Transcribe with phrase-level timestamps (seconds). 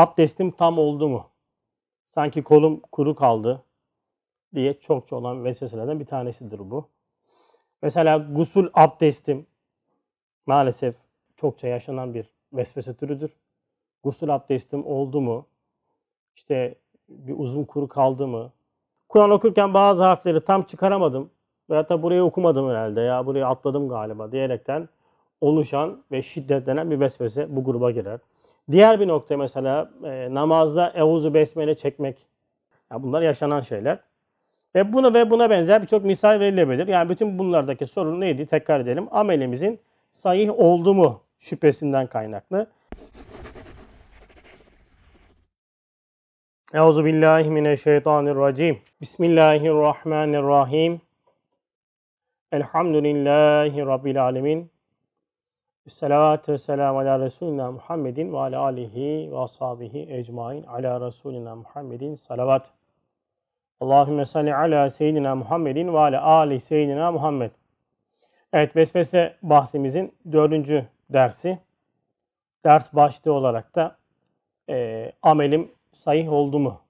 [0.00, 1.26] abdestim tam oldu mu?
[2.06, 3.62] Sanki kolum kuru kaldı
[4.54, 6.88] diye çokça olan vesveselerden bir tanesidir bu.
[7.82, 9.46] Mesela gusül abdestim
[10.46, 10.96] maalesef
[11.36, 13.30] çokça yaşanan bir vesvese türüdür.
[14.02, 15.46] Gusül abdestim oldu mu?
[16.36, 16.74] İşte
[17.08, 18.52] bir uzun kuru kaldı mı?
[19.08, 21.30] Kur'an okurken bazı harfleri tam çıkaramadım.
[21.70, 24.88] Veyahut da burayı okumadım herhalde ya burayı atladım galiba diyerekten
[25.40, 28.20] oluşan ve şiddetlenen bir vesvese bu gruba girer.
[28.70, 32.26] Diğer bir nokta mesela e, namazda Euzu Besmele çekmek.
[32.92, 33.98] Ya bunlar yaşanan şeyler.
[34.74, 36.88] Ve bunu ve buna benzer birçok misal verilebilir.
[36.88, 38.46] Yani bütün bunlardaki sorun neydi?
[38.46, 39.08] Tekrar edelim.
[39.10, 39.80] Amelimizin
[40.10, 42.66] sahih oldu mu şüphesinden kaynaklı.
[46.74, 48.78] Euzu billahi mineşşeytanirracim.
[49.00, 51.00] Bismillahirrahmanirrahim.
[52.52, 54.70] Elhamdülillahi rabbil alamin.
[55.86, 62.70] Esselatu vesselamu ala Resulina Muhammedin ve ala alihi ve ashabihi ecmain ala Resulina Muhammedin salavat.
[63.80, 67.50] Allahümme salli ala seyyidina Muhammedin ve ala ali seyyidina Muhammed.
[68.52, 71.58] Evet vesvese bahsimizin dördüncü dersi.
[72.64, 73.96] Ders başlığı olarak da
[74.68, 76.80] e, amelim sahih oldu mu?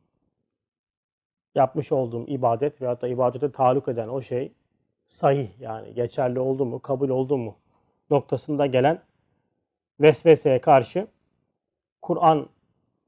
[1.55, 4.53] Yapmış olduğum ibadet veyahut da ibadete taluk eden o şey
[5.06, 7.59] sahih yani geçerli oldu mu, kabul oldu mu
[8.11, 9.00] noktasında gelen
[10.00, 11.06] vesveseye karşı
[12.03, 12.48] Kur'an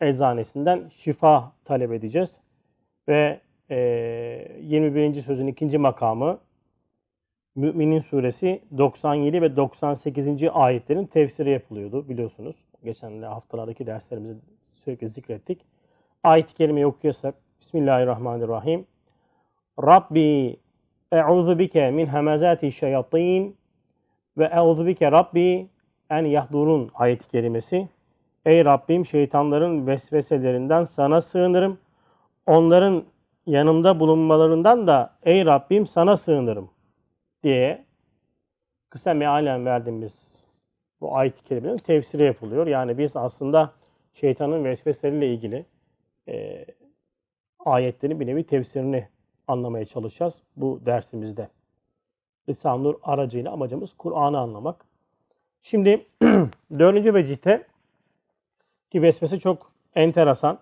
[0.01, 2.41] eczanesinden şifa talep edeceğiz.
[3.09, 3.77] Ve e,
[4.61, 5.15] 21.
[5.15, 6.39] sözün ikinci makamı
[7.55, 10.29] Müminin suresi 97 ve 98.
[10.53, 12.57] ayetlerin tefsiri yapılıyordu biliyorsunuz.
[12.85, 15.61] Geçen haftalardaki derslerimizde sürekli zikrettik.
[16.25, 18.87] Ayet-i kerimeyi okuyorsak Bismillahirrahmanirrahim.
[19.83, 20.57] Rabbi
[21.13, 23.57] e'udhu bike min hemezati şeyatin
[24.39, 25.69] ve e'udhu bike Rabbi
[26.11, 27.89] en yahdurun ayet-i kerimesi.
[28.47, 31.79] Ey Rabbim şeytanların vesveselerinden sana sığınırım.
[32.47, 33.05] Onların
[33.47, 36.71] yanımda bulunmalarından da ey Rabbim sana sığınırım
[37.43, 37.85] diye
[38.91, 40.45] kısa mealen verdiğimiz
[41.01, 42.67] bu ayet-i kerimenin tefsiri yapılıyor.
[42.67, 43.73] Yani biz aslında
[44.15, 45.67] şeytanın vesveseleriyle ilgili
[46.29, 46.67] e,
[47.59, 49.09] ayetlerin bir nevi tefsirini
[49.49, 51.49] anlamaya çalışacağız bu dersimizde.
[52.49, 54.85] Lisan Nur aracıyla amacımız Kur'an'ı anlamak.
[55.63, 56.07] Şimdi
[56.79, 57.67] dördüncü vecihte
[58.91, 60.59] ki vesvese çok enteresan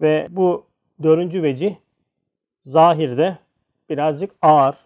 [0.00, 0.66] ve bu
[1.02, 1.74] dördüncü vecih
[2.60, 3.38] zahirde
[3.88, 4.76] birazcık ağır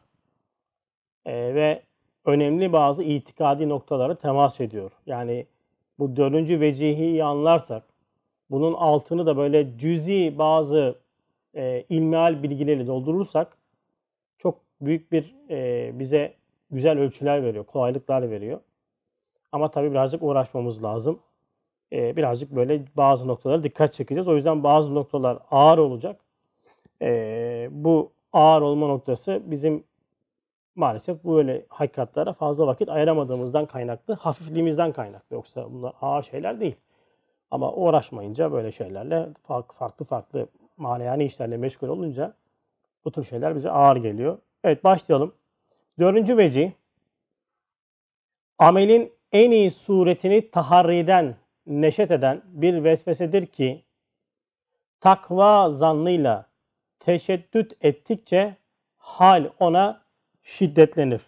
[1.26, 1.82] e, ve
[2.24, 4.90] önemli bazı itikadi noktaları temas ediyor.
[5.06, 5.46] Yani
[5.98, 7.82] bu dördüncü vecihi iyi anlarsak,
[8.50, 10.98] bunun altını da böyle cüzi bazı
[11.54, 13.57] e, ilmihal bilgileri doldurursak
[14.80, 16.34] büyük bir e, bize
[16.70, 18.60] güzel ölçüler veriyor, kolaylıklar veriyor.
[19.52, 21.20] Ama tabii birazcık uğraşmamız lazım.
[21.92, 24.28] E, birazcık böyle bazı noktalara dikkat çekeceğiz.
[24.28, 26.20] O yüzden bazı noktalar ağır olacak.
[27.02, 29.84] E, bu ağır olma noktası bizim
[30.76, 35.36] maalesef bu böyle hakikatlara fazla vakit ayıramadığımızdan kaynaklı, hafifliğimizden kaynaklı.
[35.36, 36.76] Yoksa bunlar ağır şeyler değil.
[37.50, 39.28] Ama uğraşmayınca böyle şeylerle
[39.78, 40.46] farklı farklı
[40.76, 42.34] manayani işlerle meşgul olunca
[43.04, 44.38] bu tür şeyler bize ağır geliyor.
[44.68, 45.34] Evet başlayalım.
[45.98, 46.72] Dördüncü veci
[48.58, 51.36] amelin en iyi suretini taharriden,
[51.66, 53.84] neşet eden bir vesvesedir ki
[55.00, 56.46] takva zannıyla
[56.98, 58.56] teşeddüt ettikçe
[58.96, 60.02] hal ona
[60.42, 61.20] şiddetlenir.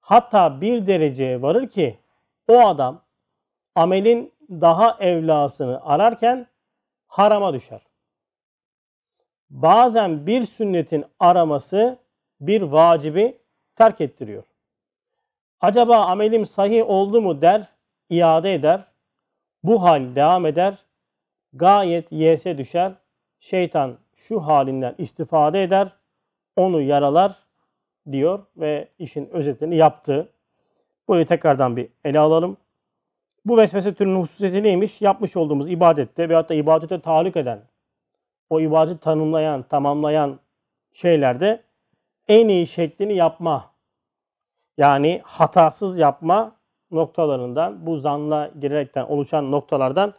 [0.00, 1.98] Hatta bir dereceye varır ki
[2.48, 3.02] o adam
[3.74, 6.46] amelin daha evlasını ararken
[7.06, 7.80] harama düşer.
[9.50, 11.99] Bazen bir sünnetin araması
[12.40, 13.38] bir vacibi
[13.76, 14.44] terk ettiriyor.
[15.60, 17.68] Acaba amelim sahih oldu mu der,
[18.10, 18.84] iade eder.
[19.62, 20.78] Bu hal devam eder.
[21.52, 22.92] Gayet yese düşer.
[23.40, 25.92] Şeytan şu halinden istifade eder.
[26.56, 27.36] Onu yaralar
[28.12, 30.28] diyor ve işin özetini yaptı.
[31.08, 32.56] Burayı tekrardan bir ele alalım.
[33.44, 35.02] Bu vesvese türünün hususiyeti neymiş?
[35.02, 37.60] Yapmış olduğumuz ibadette veyahut da ibadete tahallük eden,
[38.50, 40.40] o ibadeti tanımlayan, tamamlayan
[40.92, 41.62] şeylerde
[42.30, 43.70] en iyi şeklini yapma.
[44.78, 46.56] Yani hatasız yapma
[46.90, 50.14] noktalarından, bu zanla girerekten oluşan noktalardan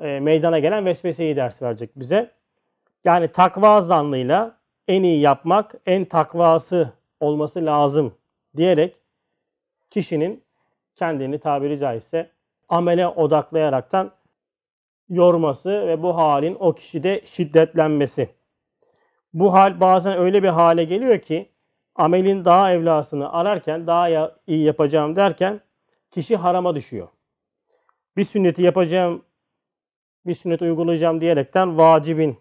[0.00, 2.30] e, meydana gelen vesveseyi ders verecek bize.
[3.04, 4.56] Yani takva zanlıyla
[4.88, 8.14] en iyi yapmak, en takvası olması lazım
[8.56, 8.96] diyerek
[9.90, 10.44] kişinin
[10.94, 12.30] kendini tabiri caizse
[12.68, 14.10] amele odaklayaraktan
[15.08, 18.39] yorması ve bu halin o kişide şiddetlenmesi.
[19.32, 21.52] Bu hal bazen öyle bir hale geliyor ki
[21.94, 24.08] amelin daha evlasını ararken, daha
[24.46, 25.60] iyi yapacağım derken
[26.10, 27.08] kişi harama düşüyor.
[28.16, 29.24] Bir sünneti yapacağım
[30.26, 32.38] bir sünnet uygulayacağım diyerekten vacibin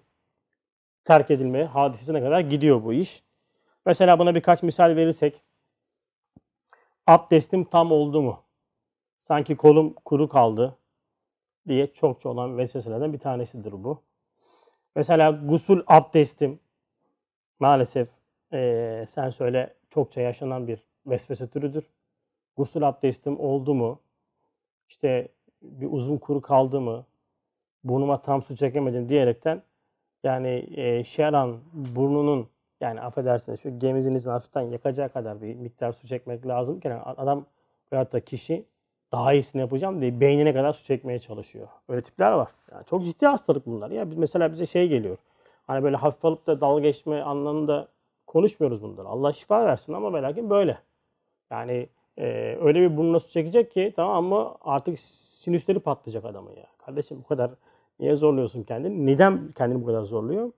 [1.05, 3.23] terk edilme hadisesine kadar gidiyor bu iş.
[3.85, 5.41] Mesela buna birkaç misal verirsek
[7.07, 8.43] abdestim tam oldu mu?
[9.17, 10.77] Sanki kolum kuru kaldı
[11.67, 14.01] diye çokça olan vesveselerden bir tanesidir bu.
[14.95, 16.59] Mesela gusül abdestim
[17.59, 18.09] maalesef
[18.53, 21.83] eee, sen söyle çokça yaşanan bir vesvese türüdür.
[22.57, 23.99] Gusül abdestim oldu mu?
[24.89, 25.27] İşte
[25.61, 27.05] bir uzun kuru kaldı mı?
[27.83, 29.61] Burnuma tam su çekemedim diyerekten
[30.23, 32.49] yani e, şeran burnunun
[32.81, 36.79] yani affedersiniz şu gemizinizin hafiften yakacağı kadar bir miktar su çekmek lazım.
[36.83, 37.45] Yani adam
[37.93, 38.65] veyahut da kişi
[39.11, 41.67] daha iyisini yapacağım diye beynine kadar su çekmeye çalışıyor.
[41.89, 42.49] Öyle tipler var.
[42.71, 43.91] Yani çok ciddi hastalık bunlar.
[43.91, 45.17] Ya mesela bize şey geliyor.
[45.69, 47.87] Hani böyle hafif alıp da dalga geçme anlamında
[48.27, 49.07] konuşmuyoruz bunları.
[49.07, 50.77] Allah şifa versin ama ve lakin böyle.
[51.51, 56.65] Yani e, öyle bir burnuna su çekecek ki tamam mı artık sinüsleri patlayacak adamın ya.
[56.77, 57.51] Kardeşim bu kadar
[57.99, 59.05] niye zorluyorsun kendini?
[59.05, 60.51] Neden kendini bu kadar zorluyor?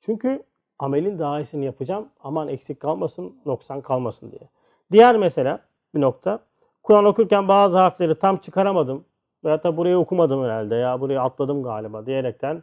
[0.00, 0.42] Çünkü
[0.78, 2.08] amelin daha iyisini yapacağım.
[2.20, 4.48] Aman eksik kalmasın, noksan kalmasın diye.
[4.92, 5.60] Diğer mesela
[5.94, 6.40] bir nokta.
[6.82, 9.04] Kur'an okurken bazı harfleri tam çıkaramadım.
[9.44, 12.62] Veyahut da burayı okumadım herhalde ya burayı atladım galiba diyerekten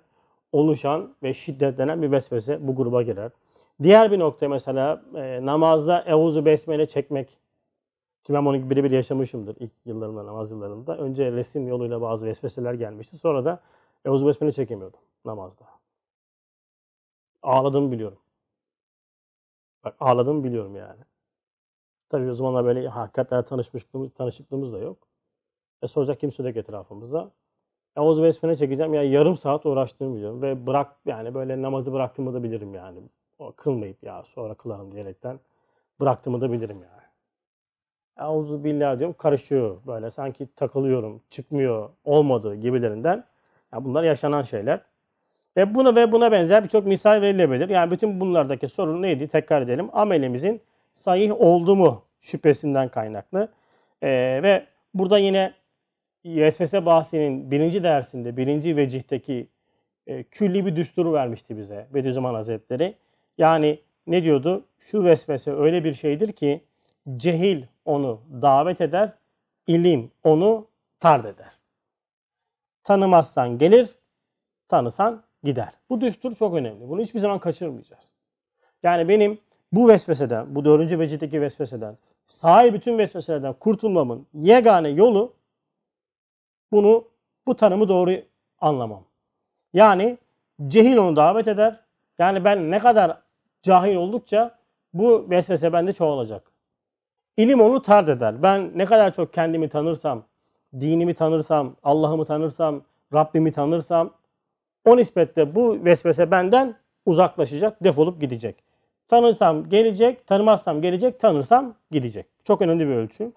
[0.54, 3.32] oluşan ve şiddetlenen bir vesvese bu gruba girer.
[3.84, 7.30] Diğer bir nokta mesela e, namazda Euzu Besmele çekmek.
[8.24, 10.98] Ki ben onu birebir yaşamışımdır ilk yıllarımda, namaz yıllarında.
[10.98, 13.18] Önce resim yoluyla bazı vesveseler gelmişti.
[13.18, 13.62] Sonra da
[14.06, 15.66] Euzu Besmele çekemiyordum namazda.
[17.42, 18.20] Ağladığımı biliyorum.
[19.84, 21.02] Bak ağladığımı biliyorum yani.
[22.10, 24.98] Tabii o zamanlar böyle hakikaten tanışmışlığımız, tanışıklığımız da yok.
[25.82, 27.32] E soracak kimse de etrafımızda.
[27.98, 28.94] Euzu Besmele çekeceğim.
[28.94, 30.42] Ya yarım saat uğraştığımı biliyorum.
[30.42, 33.00] Ve bırak yani böyle namazı bıraktığımı da bilirim yani.
[33.40, 35.40] O kılmayıp ya sonra kılarım diyerekten
[36.00, 37.04] bıraktığımı da bilirim yani.
[38.30, 43.24] Euzu billah diyorum karışıyor böyle sanki takılıyorum çıkmıyor olmadı gibilerinden.
[43.74, 44.82] Ya bunlar yaşanan şeyler.
[45.58, 47.70] Ve buna ve buna benzer birçok misal verilebilir.
[47.70, 49.28] Yani bütün bunlardaki sorun neydi?
[49.28, 49.90] Tekrar edelim.
[49.94, 50.62] Amelimizin
[50.94, 53.48] sahih oldu mu şüphesinden kaynaklı.
[54.02, 55.54] Ee, ve burada yine
[56.26, 59.48] vesvese bahsinin birinci dersinde, birinci vecihteki
[60.08, 62.96] e, külli bir düsturu vermişti bize Bediüzzaman Hazretleri.
[63.38, 64.66] Yani ne diyordu?
[64.80, 66.62] Şu vesvese öyle bir şeydir ki
[67.18, 69.14] cehil onu davet eder,
[69.68, 70.68] ilim onu
[71.00, 71.52] tard eder.
[72.84, 73.90] Tanımazsan gelir,
[74.68, 75.74] tanısan gider.
[75.90, 76.90] Bu düstur çok önemli.
[76.90, 78.04] Bunu hiçbir zaman kaçırmayacağız.
[78.84, 79.38] Yani benim
[79.72, 81.98] bu vesveseden, bu dördüncü vecitteki vesveseden,
[82.28, 85.34] sahi bütün vesveselerden kurtulmamın yegane yolu
[86.74, 87.08] bunu,
[87.48, 88.12] bu tanımı doğru
[88.60, 89.04] anlamam.
[89.74, 90.18] Yani
[90.68, 91.80] cehil onu davet eder.
[92.20, 93.18] Yani ben ne kadar
[93.62, 94.60] cahil oldukça
[94.94, 96.52] bu vesvese bende çoğalacak.
[97.38, 98.44] İlim onu tard eder.
[98.44, 100.24] Ben ne kadar çok kendimi tanırsam,
[100.80, 102.82] dinimi tanırsam, Allah'ımı tanırsam,
[103.14, 104.14] Rabbimi tanırsam
[104.86, 106.76] o nispetle bu vesvese benden
[107.06, 108.64] uzaklaşacak, defolup gidecek.
[109.08, 112.26] Tanırsam gelecek, tanımazsam gelecek, tanırsam gidecek.
[112.44, 113.32] Çok önemli bir ölçü.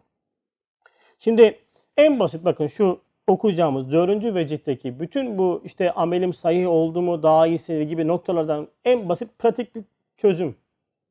[1.19, 1.59] Şimdi
[1.97, 7.47] en basit bakın şu okuyacağımız dördüncü vecitteki bütün bu işte amelim sahih oldu mu daha
[7.47, 9.85] iyisi gibi noktalardan en basit pratik bir
[10.17, 10.57] çözüm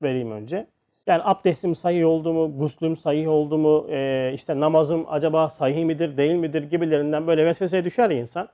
[0.02, 0.68] vereyim önce.
[1.08, 6.18] Yani abdestim sahih oldu mu, guslüm sahih oldu mu, e, işte namazım acaba sahih midir,
[6.18, 8.50] değil midir gibilerinden böyle vesveseye düşer insan.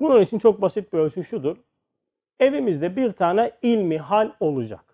[0.00, 1.56] Bunun için çok basit bir ölçü şudur.
[2.40, 4.84] Evimizde bir tane ilmi hal olacak.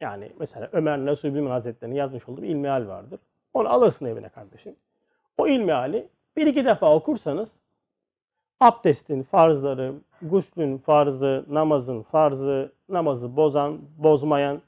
[0.00, 3.20] Yani mesela Ömer Nasuhi Bilmen Hazretleri'nin yazmış olduğu bir ilmi hal vardır.
[3.54, 4.76] Onu alırsın evine kardeşim.
[5.38, 7.52] O ilmi hali bir iki defa okursanız
[8.60, 14.62] abdestin farzları, guslün farzı, namazın farzı, namazı bozan, bozmayan,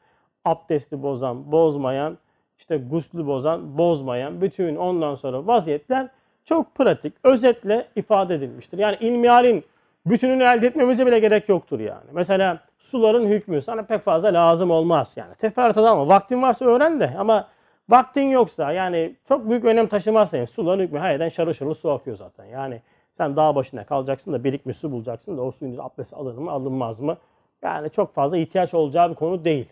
[0.45, 2.19] abdesti bozan, bozmayan,
[2.59, 6.09] işte guslü bozan, bozmayan bütün ondan sonra vaziyetler
[6.45, 8.79] çok pratik, özetle ifade edilmiştir.
[8.79, 9.65] Yani ilmihalin
[10.07, 12.05] bütününü elde etmemize bile gerek yoktur yani.
[12.13, 15.13] Mesela suların hükmü sana pek fazla lazım olmaz.
[15.17, 17.49] Yani teferruat ama vaktin varsa öğren de ama
[17.89, 21.91] vaktin yoksa yani çok büyük önem taşımazsa yani suların hükmü her yerden şarıl şarıl su
[21.91, 22.45] akıyor zaten.
[22.45, 26.51] Yani sen dağ başına kalacaksın da birikmiş su bulacaksın da o suyun abdest alınır mı
[26.51, 27.17] alınmaz mı?
[27.63, 29.69] Yani çok fazla ihtiyaç olacağı bir konu değil.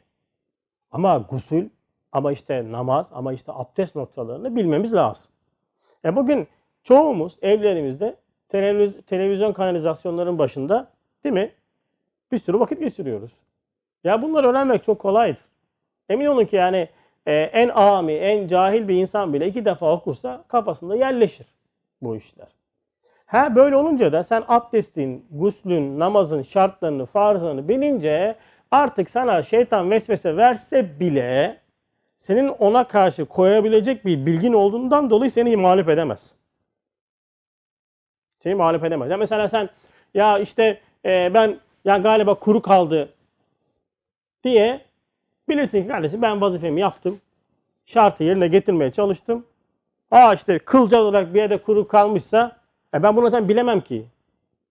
[0.93, 1.69] Ama gusül
[2.13, 5.33] ama işte namaz ama işte abdest noktalarını bilmemiz lazım.
[6.05, 6.49] E bugün
[6.83, 8.17] çoğumuz evlerimizde
[8.49, 10.91] televiz- televizyon kanalizasyonların başında
[11.25, 11.53] değil mi?
[12.33, 13.33] Bir sürü vakit geçiriyoruz.
[14.05, 15.45] Ya bunları öğrenmek çok kolaydır.
[16.09, 16.89] Emin olun ki yani
[17.27, 21.47] e, en ami, en cahil bir insan bile iki defa okursa kafasında yerleşir
[22.03, 22.49] bu işler.
[23.27, 28.37] Ha böyle olunca da sen abdestin, guslün, namazın şartlarını, farzlarını bilince
[28.71, 31.61] artık sana şeytan vesvese verse bile
[32.19, 36.35] senin ona karşı koyabilecek bir bilgin olduğundan dolayı seni mağlup edemez.
[38.41, 39.11] Seni mağlup edemez.
[39.11, 39.69] Ya mesela sen
[40.15, 43.15] ya işte e, ben ya galiba kuru kaldı
[44.45, 44.81] diye
[45.49, 47.21] bilirsin ki kardeşim ben vazifemi yaptım.
[47.87, 49.45] Şartı yerine getirmeye çalıştım.
[50.11, 52.57] Aa işte kılcal olarak bir yerde kuru kalmışsa
[52.95, 54.05] e ben bunu sen bilemem ki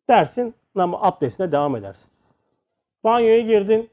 [0.10, 2.12] dersin ama abdestine devam edersin.
[3.04, 3.90] Banyoya girdin.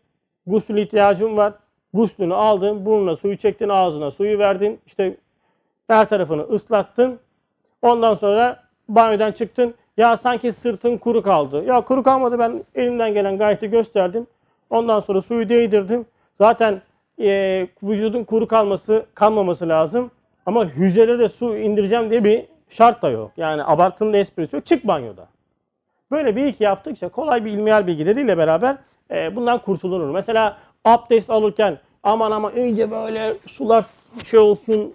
[0.47, 1.53] Gusül ihtiyacın var.
[1.95, 2.87] Guslünü aldın.
[2.87, 3.69] Burnuna suyu çektin.
[3.69, 4.81] Ağzına suyu verdin.
[4.87, 5.17] İşte
[5.89, 7.19] her tarafını ıslattın.
[7.83, 9.75] Ondan sonra banyodan çıktın.
[9.97, 11.65] Ya sanki sırtın kuru kaldı.
[11.65, 14.27] Ya kuru kalmadı ben elimden gelen gayreti gösterdim.
[14.71, 16.07] Ondan sonra suyu değdirdim.
[16.39, 16.83] Zaten
[17.21, 20.11] e, vücudun kuru kalması kalmaması lazım.
[20.47, 23.31] Ama hücrede de su indireceğim diye bir şart da yok.
[23.37, 24.67] Yani abartının da esprisi yok.
[24.67, 25.27] Çık banyoda.
[26.11, 28.77] Böyle bir iki yaptıkça kolay bir ilmihal bilgileriyle beraber
[29.11, 30.11] e, bundan kurtulunur.
[30.11, 33.85] Mesela abdest alırken aman ama iyice böyle sular
[34.25, 34.95] şey olsun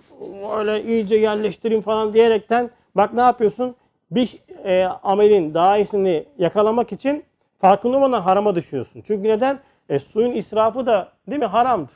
[0.58, 3.76] öyle iyice yerleştireyim falan diyerekten bak ne yapıyorsun?
[4.12, 7.24] Bir e, amelin daha iyisini yakalamak için
[7.60, 9.02] farkında olmadan harama düşüyorsun.
[9.08, 9.60] Çünkü neden?
[9.90, 11.96] E, suyun israfı da değil mi haramdır.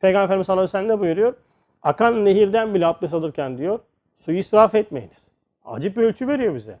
[0.00, 1.34] Peygamber Efendimiz sallallahu aleyhi ve sellem buyuruyor?
[1.82, 3.78] Akan nehirden bile abdest alırken diyor
[4.18, 5.28] suyu israf etmeyiniz.
[5.64, 6.78] Acip bir ölçü veriyor bize.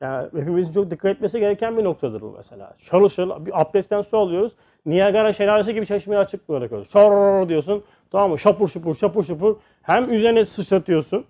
[0.00, 2.74] Yani hepimizin çok dikkat etmesi gereken bir noktadır bu mesela.
[2.78, 4.52] Şarıl şarıl bir abdestten su alıyoruz.
[4.86, 6.90] Niagara şelalesi gibi çeşmeye açık bırakıyoruz.
[6.90, 7.84] Şarıl diyorsun.
[8.10, 8.38] Tamam mı?
[8.38, 9.56] Şapur şupur şapur şupur.
[9.82, 11.24] Hem üzerine sıçratıyorsun.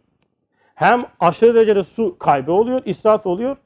[0.74, 3.56] Hem aşırı derecede su kaybı oluyor, israf oluyor.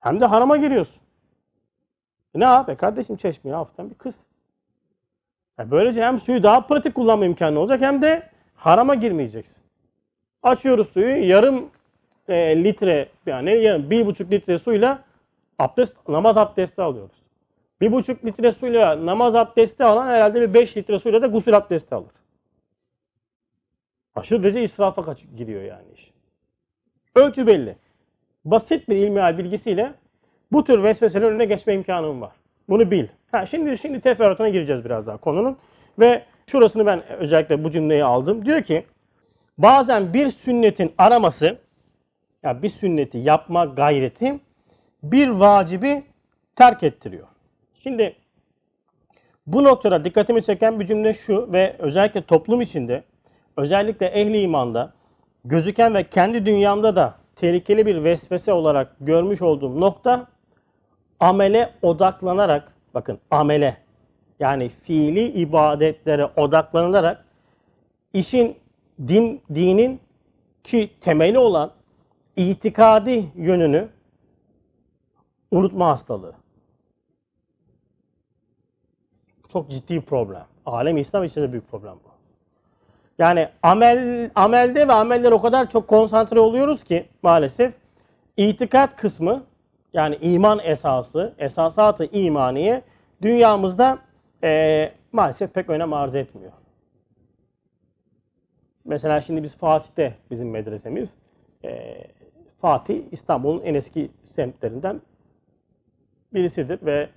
[0.00, 1.03] Hem de harama giriyorsun.
[2.34, 2.68] E ne yap?
[2.68, 4.18] E kardeşim çeşmeye hafiften bir kız.
[5.58, 9.62] E böylece hem suyu daha pratik kullanma imkanı olacak hem de harama girmeyeceksin.
[10.42, 11.28] Açıyoruz suyu.
[11.28, 11.70] Yarım
[12.28, 15.04] e, litre yani yarım bir buçuk litre suyla
[15.58, 17.24] abdest namaz abdesti alıyoruz.
[17.80, 21.94] Bir buçuk litre suyla namaz abdesti alan herhalde bir 5 litre suyla da gusül abdesti
[21.94, 22.12] alır.
[24.14, 26.12] Aşırı derece israfa giriyor yani iş.
[27.14, 27.76] Ölçü belli.
[28.44, 29.94] Basit bir ilmihal bilgisiyle
[30.54, 32.32] bu tür vesveselerin önüne geçme imkanım var.
[32.68, 33.06] Bunu bil.
[33.32, 35.56] Ha, şimdi şimdi teferruatına gireceğiz biraz daha konunun.
[35.98, 38.44] Ve şurasını ben özellikle bu cümleyi aldım.
[38.44, 38.84] Diyor ki
[39.58, 41.58] bazen bir sünnetin araması
[42.42, 44.40] ya bir sünneti yapma gayreti
[45.02, 46.02] bir vacibi
[46.56, 47.26] terk ettiriyor.
[47.82, 48.16] Şimdi
[49.46, 53.02] bu noktada dikkatimi çeken bir cümle şu ve özellikle toplum içinde
[53.56, 54.92] özellikle ehli imanda
[55.44, 60.33] gözüken ve kendi dünyamda da tehlikeli bir vesvese olarak görmüş olduğum nokta
[61.24, 63.76] amele odaklanarak bakın amele
[64.40, 67.24] yani fiili ibadetlere odaklanılarak
[68.12, 68.56] işin
[69.08, 70.00] din dinin
[70.64, 71.70] ki temeli olan
[72.36, 73.88] itikadi yönünü
[75.50, 76.34] unutma hastalığı.
[79.52, 80.46] Çok ciddi bir problem.
[80.66, 82.08] Alem İslam için büyük problem bu.
[83.18, 87.74] Yani amel amelde ve ameller o kadar çok konsantre oluyoruz ki maalesef
[88.36, 89.44] itikat kısmı
[89.94, 92.82] yani iman esası, esasatı imaniye
[93.22, 93.98] dünyamızda
[94.44, 96.52] e, maalesef pek önem arz etmiyor.
[98.84, 101.14] Mesela şimdi biz Fatih'te bizim medresemiz.
[101.64, 101.94] E,
[102.60, 105.00] Fatih İstanbul'un en eski semtlerinden
[106.34, 107.08] birisidir ve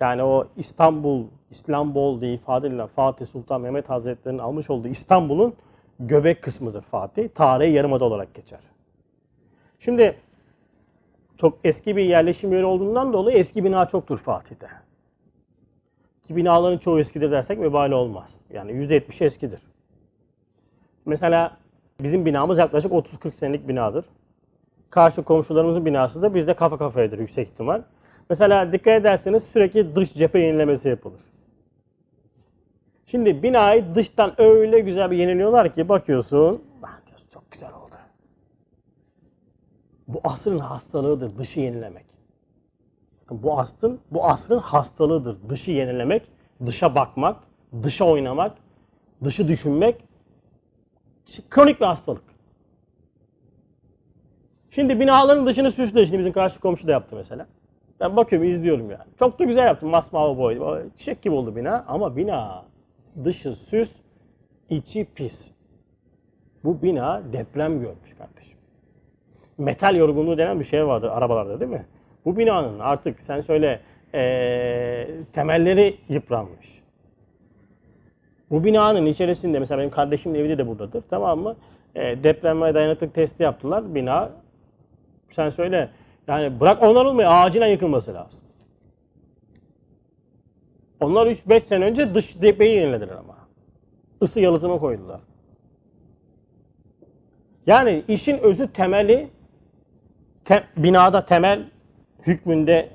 [0.00, 5.54] yani o İstanbul, İslambol diye ifade edilen Fatih Sultan Mehmet Hazretleri'nin almış olduğu İstanbul'un
[6.00, 7.28] göbek kısmıdır Fatih.
[7.28, 8.60] Tarihi yarımada olarak geçer.
[9.78, 10.16] Şimdi
[11.36, 14.68] çok eski bir yerleşim yeri olduğundan dolayı eski bina çoktur Fatih'te.
[16.22, 18.40] Ki binaların çoğu eskidir dersek vebali olmaz.
[18.50, 19.60] Yani %70 eskidir.
[21.06, 21.56] Mesela
[22.00, 24.04] bizim binamız yaklaşık 30-40 senelik binadır.
[24.90, 27.82] Karşı komşularımızın binası da bizde kafa kafayadır yüksek ihtimal.
[28.30, 31.20] Mesela dikkat ederseniz sürekli dış cephe yenilemesi yapılır.
[33.06, 36.62] Şimdi binayı dıştan öyle güzel bir yeniliyorlar ki bakıyorsun,
[37.06, 37.85] diyorsun çok güzel oldu.
[40.08, 42.06] Bu asrın hastalığıdır dışı yenilemek.
[43.22, 46.22] Bakın bu asrın bu asrın hastalığıdır dışı yenilemek,
[46.66, 47.42] dışa bakmak,
[47.82, 48.58] dışa oynamak,
[49.24, 50.04] dışı düşünmek
[51.50, 52.22] kronik bir hastalık.
[54.70, 56.06] Şimdi binaların dışını süsle.
[56.06, 57.46] Şimdi bizim karşı komşu da yaptı mesela.
[58.00, 59.04] Ben bakıyorum, izliyorum yani.
[59.18, 59.88] Çok da güzel yaptım.
[59.88, 60.90] Masmavi boy.
[60.96, 61.84] Çiçek gibi oldu bina.
[61.88, 62.64] Ama bina
[63.24, 63.92] dışı süs,
[64.70, 65.50] içi pis.
[66.64, 68.55] Bu bina deprem görmüş kardeşim.
[69.58, 71.86] Metal yorgunluğu denen bir şey vardır arabalarda değil mi?
[72.24, 73.80] Bu binanın artık sen söyle
[74.14, 76.82] ee, temelleri yıpranmış.
[78.50, 81.56] Bu binanın içerisinde mesela benim kardeşimin evi de buradadır tamam mı?
[81.94, 83.94] E, depreme dayanıklık testi yaptılar.
[83.94, 84.30] Bina
[85.30, 85.90] sen söyle
[86.28, 88.40] yani bırak onarılmayı acilen yıkılması lazım.
[91.00, 93.36] Onlar 3-5 sene önce dış cepheyi yenilediler ama.
[94.20, 95.20] Isı yalıtımı koydular.
[97.66, 99.28] Yani işin özü temeli
[100.46, 101.70] te- binada temel
[102.26, 102.90] hükmünde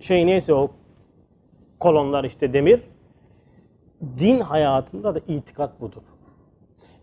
[0.00, 0.70] şey neyse o
[1.80, 2.82] kolonlar işte demir.
[4.18, 6.02] Din hayatında da itikat budur.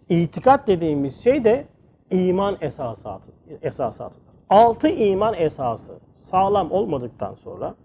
[0.09, 1.67] İtikat dediğimiz şey de
[2.11, 4.33] iman esasatı, esasatıdır.
[4.49, 7.75] Altı iman esası sağlam olmadıktan sonra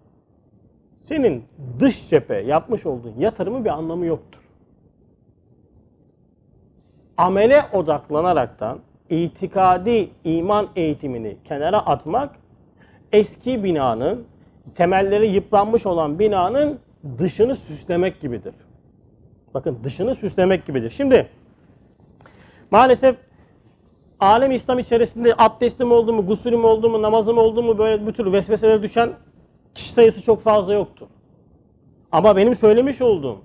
[1.00, 1.44] senin
[1.78, 4.40] dış cephe yapmış olduğun yatırımı bir anlamı yoktur.
[7.16, 8.78] Amele odaklanaraktan
[9.10, 12.30] itikadi iman eğitimini kenara atmak
[13.12, 14.24] eski binanın
[14.74, 16.78] temelleri yıpranmış olan binanın
[17.18, 18.54] dışını süslemek gibidir.
[19.54, 20.90] Bakın dışını süslemek gibidir.
[20.90, 21.28] Şimdi
[22.70, 23.16] maalesef
[24.20, 28.32] alem İslam içerisinde abdestim oldu mu, gusülüm oldu mu, namazım oldu mu böyle bir tür
[28.32, 29.10] vesveselere düşen
[29.74, 31.06] kişi sayısı çok fazla yoktur.
[32.12, 33.38] Ama benim söylemiş olduğum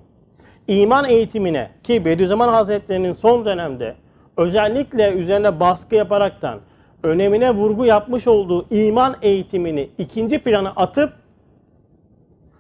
[0.68, 3.96] iman eğitimine ki Bediüzzaman Hazretleri'nin son dönemde
[4.38, 6.60] özellikle üzerine baskı yaparaktan
[7.04, 11.14] önemine vurgu yapmış olduğu iman eğitimini ikinci plana atıp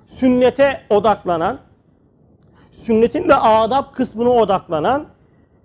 [0.08, 1.60] sünnete odaklanan,
[2.72, 5.06] sünnetin de adab kısmına odaklanan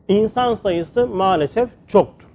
[0.08, 2.28] insan sayısı maalesef çoktur.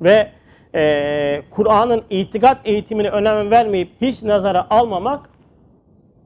[0.00, 0.30] Ve
[0.74, 5.30] e, Kur'an'ın itikat eğitimine önem vermeyip hiç nazara almamak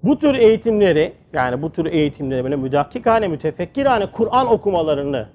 [0.02, 5.28] bu tür eğitimleri yani bu tür eğitimleri böyle müdakkikane, mütefekkirane Kur'an okumalarını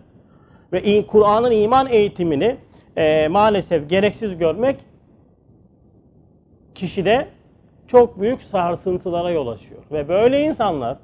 [0.73, 2.57] ve Kur'an'ın iman eğitimini
[2.97, 4.79] e, maalesef gereksiz görmek
[6.75, 7.27] kişide
[7.87, 9.83] çok büyük sarsıntılara yol açıyor.
[9.91, 10.97] Ve böyle insanlar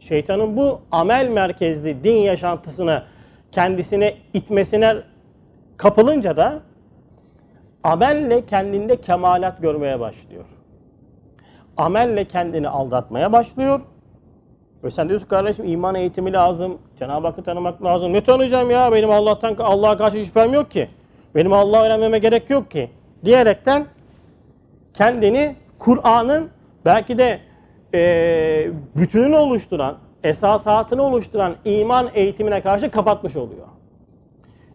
[0.00, 3.02] şeytanın bu amel merkezli din yaşantısını
[3.52, 4.96] kendisine itmesine
[5.76, 6.62] kapılınca da
[7.82, 10.44] amelle kendinde kemalat görmeye başlıyor.
[11.76, 13.80] Amelle kendini aldatmaya başlıyor.
[14.84, 16.78] Ve sen diyorsun kardeşim iman eğitimi lazım.
[16.98, 18.12] Cenab-ı Hakk'ı tanımak lazım.
[18.12, 18.92] Ne tanıyacağım ya?
[18.92, 20.88] Benim Allah'tan Allah'a karşı şüphem yok ki.
[21.34, 22.90] Benim Allah'ı öğrenmeme gerek yok ki.
[23.24, 23.86] Diyerekten
[24.94, 26.48] kendini Kur'an'ın
[26.84, 27.40] belki de
[27.94, 33.66] e, bütününü oluşturan, esasatını oluşturan iman eğitimine karşı kapatmış oluyor.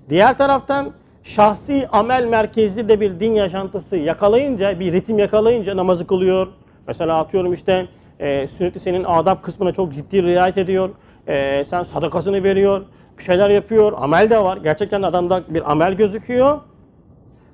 [0.09, 0.93] Diğer taraftan
[1.23, 6.47] şahsi amel merkezli de bir din yaşantısı yakalayınca, bir ritim yakalayınca namazı kılıyor.
[6.87, 7.87] Mesela atıyorum işte
[8.19, 10.89] e, sünnetli senin adab kısmına çok ciddi riayet ediyor.
[11.27, 12.85] E, sen sadakasını veriyor,
[13.17, 14.57] bir şeyler yapıyor, amel de var.
[14.57, 16.61] Gerçekten adamda bir amel gözüküyor.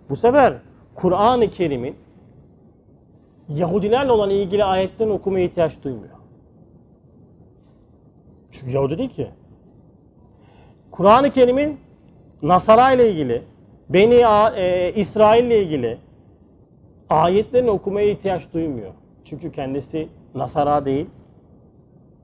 [0.10, 0.54] Bu sefer
[0.96, 1.96] Kur'an-ı Kerim'in
[3.50, 6.14] Yahudilerle olan ilgili ayetlerini okumaya ihtiyaç duymuyor.
[8.52, 9.28] Çünkü Yahudi değil ki.
[10.92, 11.80] Kur'an-ı Kerim'in
[12.42, 13.44] Nasara ile ilgili,
[13.90, 14.24] Beni
[14.56, 15.98] e, İsrail ile ilgili
[17.10, 18.92] ayetlerini okumaya ihtiyaç duymuyor.
[19.26, 21.10] Çünkü kendisi Nasara değil,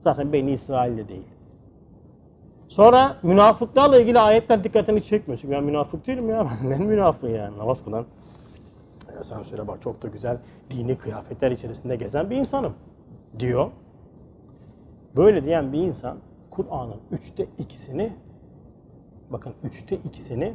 [0.00, 1.26] zaten Beni İsrail de değil.
[2.68, 5.40] Sonra münafıklarla ilgili ayetler dikkatini çekmiyor.
[5.40, 6.48] Çünkü ben münafık değilim ya.
[6.70, 7.58] Ben münafık yani.
[7.58, 8.04] Namaz kılan.
[9.16, 10.38] Ya sen söyle bak çok da güzel
[10.70, 12.74] dini kıyafetler içerisinde gezen bir insanım
[13.38, 13.70] diyor.
[15.16, 16.18] Böyle diyen bir insan
[16.50, 18.12] Kur'an'ın üçte ikisini
[19.30, 20.54] bakın üçte ikisini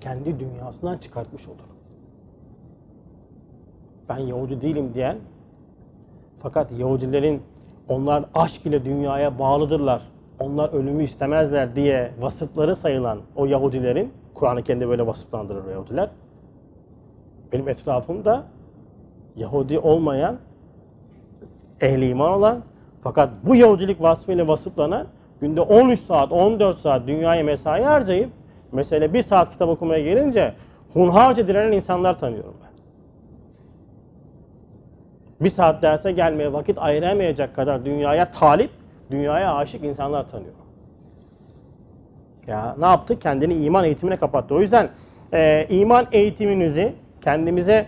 [0.00, 1.66] kendi dünyasından çıkartmış olur.
[4.08, 5.18] Ben Yahudi değilim diyen
[6.38, 7.42] fakat Yahudilerin
[7.88, 10.02] onlar aşk ile dünyaya bağlıdırlar.
[10.40, 16.10] Onlar ölümü istemezler diye vasıfları sayılan o Yahudilerin Kur'an'ı kendi böyle vasıflandırır Yahudiler.
[17.52, 18.44] Benim etrafımda
[19.36, 20.36] Yahudi olmayan
[21.80, 22.62] ehli iman olan
[23.00, 25.06] fakat bu Yahudilik vasfıyla vasıflanan
[25.40, 28.30] günde 13 saat, 14 saat dünyaya mesai harcayıp
[28.72, 30.54] mesela bir saat kitap okumaya gelince
[30.92, 32.65] hunharca direnen insanlar tanıyorum ben.
[35.40, 38.70] Bir saat derse gelmeye vakit ayıramayacak kadar dünyaya talip,
[39.10, 40.66] dünyaya aşık insanlar tanıyorum.
[42.46, 43.18] Ya ne yaptı?
[43.18, 44.54] Kendini iman eğitimine kapattı.
[44.54, 44.88] O yüzden
[45.32, 47.86] e, iman eğitiminizi kendimize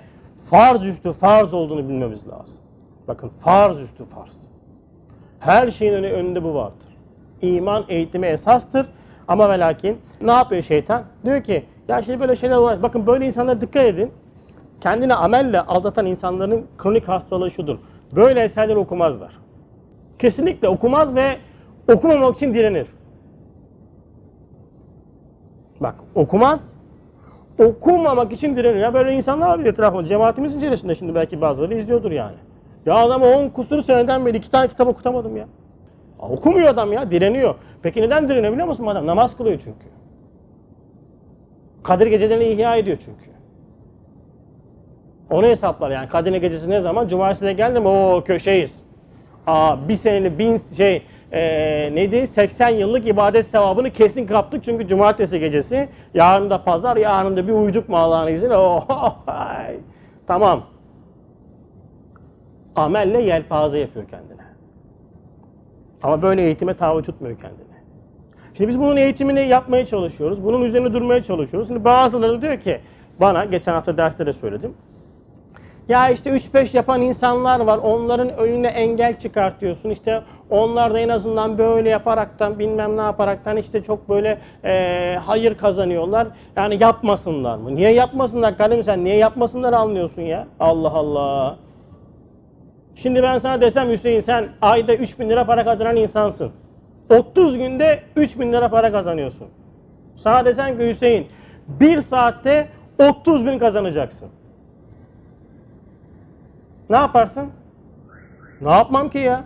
[0.50, 2.64] farz üstü farz olduğunu bilmemiz lazım.
[3.08, 4.48] Bakın farz üstü farz.
[5.40, 6.96] Her şeyin önünde bu vardır.
[7.42, 8.86] İman eğitimi esastır.
[9.28, 11.02] Ama ve lakin ne yapıyor şeytan?
[11.24, 12.82] Diyor ki ya şimdi böyle şeyler var.
[12.82, 14.12] Bakın böyle insanlara dikkat edin.
[14.80, 17.78] Kendini amelle aldatan insanların kronik hastalığı şudur.
[18.16, 19.38] Böyle eserler okumazlar.
[20.18, 21.36] Kesinlikle okumaz ve
[21.92, 22.86] okumamak için direnir.
[25.80, 26.72] Bak okumaz,
[27.58, 28.80] okumamak için direnir.
[28.80, 30.04] Ya böyle insanlar var etrafında.
[30.04, 32.36] Cemaatimiz içerisinde şimdi belki bazıları izliyordur yani.
[32.86, 35.42] Ya adam 10 kusur seneden beri iki tane kitap okutamadım ya.
[36.22, 36.28] ya.
[36.28, 37.54] Okumuyor adam ya, direniyor.
[37.82, 39.06] Peki neden direniyor biliyor musun adam?
[39.06, 39.86] Namaz kılıyor çünkü.
[41.82, 43.37] Kadir gecelerini ihya ediyor çünkü.
[45.30, 47.08] Onu hesaplar yani Kadir gecesi ne zaman?
[47.08, 48.82] Cumartesi'ne geldim o köşeyiz.
[49.46, 51.40] Aa bir seneli bin şey e,
[51.94, 55.88] neydi 80 yıllık ibadet sevabını kesin kaptık çünkü cumartesi gecesi.
[56.14, 58.54] Yarın da pazar, yarın da bir uyduk mu Allah'ın izniyle.
[60.26, 60.62] Tamam.
[62.76, 64.42] Amelle yelpaze yapıyor kendine.
[66.02, 67.68] Ama böyle eğitime tabi tutmuyor kendini.
[68.54, 70.44] Şimdi biz bunun eğitimini yapmaya çalışıyoruz.
[70.44, 71.68] Bunun üzerine durmaya çalışıyoruz.
[71.68, 72.80] Şimdi bazıları diyor ki
[73.20, 74.74] bana geçen hafta derste de söyledim.
[75.88, 77.78] Ya işte 3-5 yapan insanlar var.
[77.78, 79.90] Onların önüne engel çıkartıyorsun.
[79.90, 85.54] İşte onlar da en azından böyle yaparaktan bilmem ne yaparaktan işte çok böyle e, hayır
[85.54, 86.28] kazanıyorlar.
[86.56, 87.74] Yani yapmasınlar mı?
[87.74, 89.04] Niye yapmasınlar kardeşim sen?
[89.04, 90.46] Niye yapmasınlar anlıyorsun ya?
[90.60, 91.56] Allah Allah.
[92.94, 96.52] Şimdi ben sana desem Hüseyin sen ayda 3 bin lira para kazanan insansın.
[97.10, 99.48] 30 günde 3 bin lira para kazanıyorsun.
[100.16, 101.26] Sana desem ki Hüseyin
[101.68, 104.28] bir saatte 30 bin kazanacaksın.
[106.90, 107.48] Ne yaparsın?
[108.60, 109.44] Ne yapmam ki ya?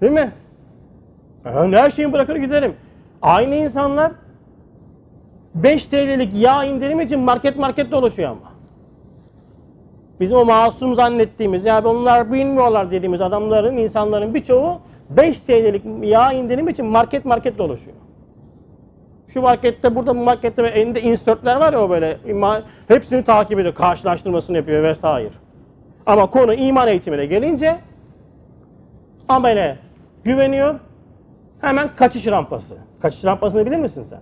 [0.00, 0.32] Değil mi?
[1.44, 2.74] Ben her şeyi bırakır giderim.
[3.22, 4.12] Aynı insanlar
[5.54, 8.52] 5 TL'lik yağ indirim için market market dolaşıyor ama.
[10.20, 16.68] Bizim o masum zannettiğimiz, ya onlar bilmiyorlar dediğimiz adamların, insanların birçoğu 5 TL'lik yağ indirim
[16.68, 17.96] için market market dolaşıyor.
[19.28, 22.18] Şu markette, burada bu markette elinde insertler var ya o böyle,
[22.88, 25.30] hepsini takip ediyor, karşılaştırmasını yapıyor vesaire.
[26.08, 27.78] Ama konu iman eğitimine gelince
[29.28, 29.78] amele
[30.24, 30.74] güveniyor.
[31.60, 32.74] Hemen kaçış rampası.
[33.02, 34.20] Kaçış rampasını bilir misin sen?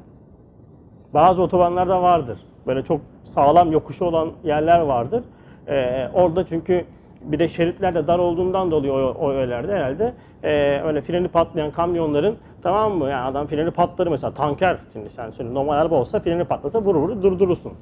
[1.15, 2.39] Bazı otobanlarda vardır.
[2.67, 5.25] Böyle çok sağlam yokuşu olan yerler vardır.
[5.69, 6.85] Ee, orada çünkü
[7.23, 11.71] bir de şeritler de dar olduğundan dolayı o, o yerlerde herhalde e, öyle freni patlayan
[11.71, 13.09] kamyonların tamam mı?
[13.11, 17.01] Yani adam freni patları mesela tanker şimdi sen söyle normal araba olsa freni patlasa vurur
[17.01, 17.73] vurur durdurursun.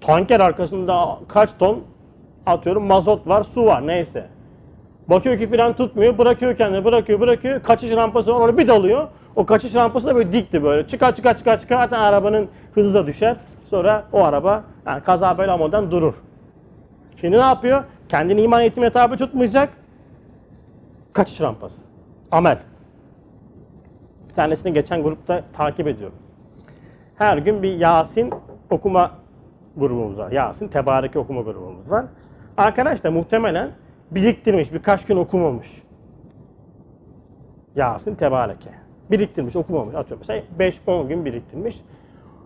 [0.00, 1.82] Tanker arkasında kaç ton
[2.48, 4.26] atıyorum mazot var, su var neyse.
[5.08, 7.62] Bakıyor ki fren tutmuyor, bırakıyor kendini, bırakıyor, bırakıyor.
[7.62, 9.08] Kaçış rampası var, orada bir dalıyor.
[9.36, 10.86] O kaçış rampası da böyle dikti böyle.
[10.86, 11.82] Çıkar çıkar çıkar çıkar.
[11.82, 13.36] Zaten arabanın hızı da düşer.
[13.64, 16.14] Sonra o araba yani kaza bela durur.
[17.16, 17.84] Şimdi ne yapıyor?
[18.08, 19.68] Kendini iman eğitimine tabi tutmayacak.
[21.12, 21.80] Kaçış rampası.
[22.30, 22.58] Amel.
[24.28, 26.16] Bir tanesini geçen grupta takip ediyorum.
[27.16, 28.34] Her gün bir Yasin
[28.70, 29.10] okuma
[29.76, 30.32] grubumuz var.
[30.32, 32.04] Yasin Tebareke okuma grubumuz var.
[32.58, 33.70] Arkadaş da muhtemelen
[34.10, 35.68] biriktirmiş, birkaç gün okumamış.
[37.76, 38.70] Yasin Tebareke.
[39.10, 39.94] Biriktirmiş, okumamış.
[39.94, 40.42] Atıyorum mesela
[40.86, 41.76] 5-10 gün biriktirmiş.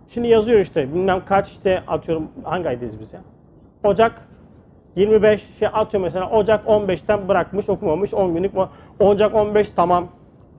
[0.09, 3.19] Şimdi yazıyor işte bilmem kaç işte atıyorum hangi aydayız biz ya?
[3.83, 4.27] Ocak
[4.95, 8.51] 25 şey atıyor mesela Ocak 15'ten bırakmış okumamış 10 günlük
[8.99, 10.07] Ocak 15 tamam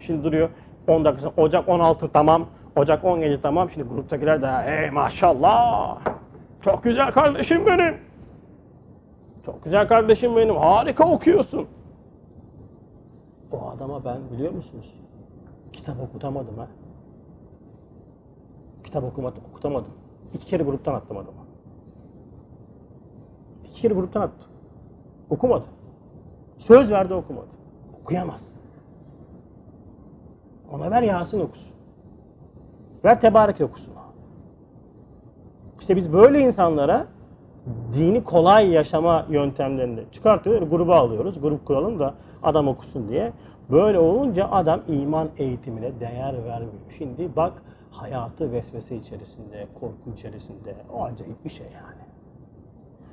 [0.00, 0.48] şimdi duruyor
[0.88, 5.98] 10 dakika Ocak 16 tamam Ocak 17 tamam şimdi gruptakiler de ey maşallah
[6.60, 7.94] çok güzel kardeşim benim
[9.46, 10.56] çok güzel kardeşim benim.
[10.56, 11.66] Harika okuyorsun.
[13.52, 14.94] O adama ben biliyor musunuz?
[15.72, 16.68] Kitap okutamadım ha.
[18.84, 19.90] Kitap okumadım, okutamadım.
[20.34, 21.38] İki kere gruptan attım adamı.
[23.64, 24.50] İki kere gruptan attım.
[25.30, 25.64] Okumadı.
[26.58, 27.48] Söz verdi okumadı.
[28.02, 28.56] Okuyamaz.
[30.72, 31.72] Ona ver Yasin okusun.
[33.04, 33.94] Ver Tebarek okusun.
[35.80, 37.06] İşte biz böyle insanlara
[37.92, 40.62] dini kolay yaşama yöntemlerini çıkartıyor.
[40.62, 41.40] Gruba alıyoruz.
[41.40, 43.32] Grup kuralım da adam okusun diye.
[43.70, 46.72] Böyle olunca adam iman eğitimine değer vermiyor.
[46.98, 47.52] Şimdi bak
[47.90, 50.74] hayatı vesvese içerisinde, korku içerisinde.
[50.94, 52.04] O acayip bir şey yani.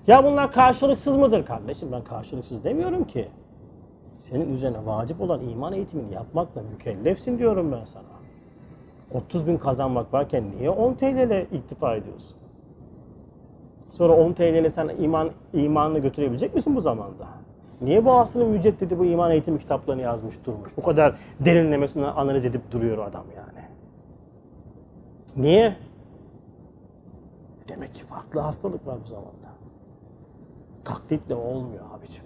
[0.07, 1.91] Ya bunlar karşılıksız mıdır kardeşim?
[1.91, 3.27] Ben karşılıksız demiyorum ki.
[4.19, 8.03] Senin üzerine vacip olan iman eğitimini yapmakla mükellefsin diyorum ben sana.
[9.13, 12.40] 30 bin kazanmak varken niye 10 TL ile iktifa ediyorsun?
[13.91, 17.27] Sonra 10 TL'yle sen iman imanını götürebilecek misin bu zamanda?
[17.81, 20.77] Niye bu aslında müceddidi bu iman eğitimi kitaplarını yazmış durmuş?
[20.77, 23.65] Bu kadar derinlemesine analiz edip duruyor adam yani.
[25.35, 25.75] Niye?
[27.69, 29.31] Demek ki farklı hastalık var bu zamanda.
[30.85, 32.23] Taklitle olmuyor abicim.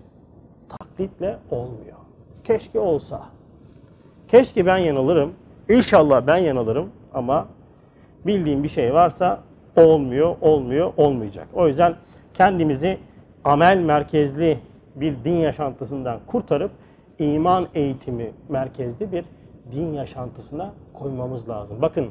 [0.69, 1.97] Taklitle olmuyor.
[2.43, 3.25] Keşke olsa.
[4.27, 5.33] Keşke ben yanılırım.
[5.69, 7.47] İnşallah ben yanılırım ama
[8.25, 9.39] bildiğim bir şey varsa
[9.75, 11.47] olmuyor, olmuyor, olmayacak.
[11.53, 11.95] O yüzden
[12.33, 12.97] kendimizi
[13.43, 14.59] amel merkezli
[14.95, 16.71] bir din yaşantısından kurtarıp
[17.19, 19.25] iman eğitimi merkezli bir
[19.71, 21.81] din yaşantısına koymamız lazım.
[21.81, 22.09] Bakın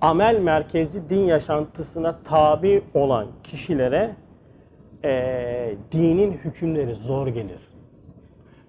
[0.00, 4.16] amel merkezli din yaşantısına tabi olan kişilere
[5.04, 7.68] e, dinin hükümleri zor gelir.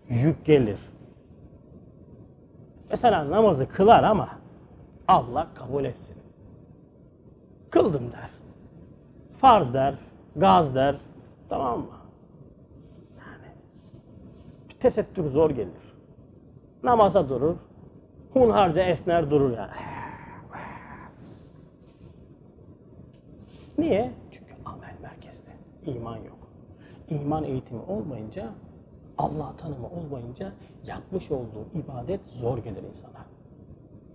[0.09, 0.79] Yük gelir.
[2.89, 4.29] Mesela namazı kılar ama
[5.07, 6.22] Allah kabul etsin.
[7.73, 8.29] Kıldım der.
[9.33, 9.95] Farz der,
[10.35, 10.95] gaz der.
[11.49, 11.85] Tamam mı?
[13.19, 13.53] Yani
[14.69, 15.95] bir tesettür zor gelir.
[16.83, 17.55] Namaza durur.
[18.33, 19.71] Hunharca esner durur yani.
[23.77, 24.11] Niye?
[24.31, 25.51] Çünkü amel merkezde.
[25.85, 26.37] İman yok.
[27.09, 28.49] İman eğitimi olmayınca,
[29.17, 30.51] Allah tanımı olmayınca
[30.85, 33.25] yapmış olduğu ibadet zor gelir insana.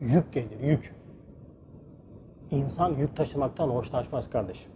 [0.00, 0.97] Yük gelir, yük.
[2.50, 4.70] İnsan yük taşımaktan hoşlaşmaz kardeşim.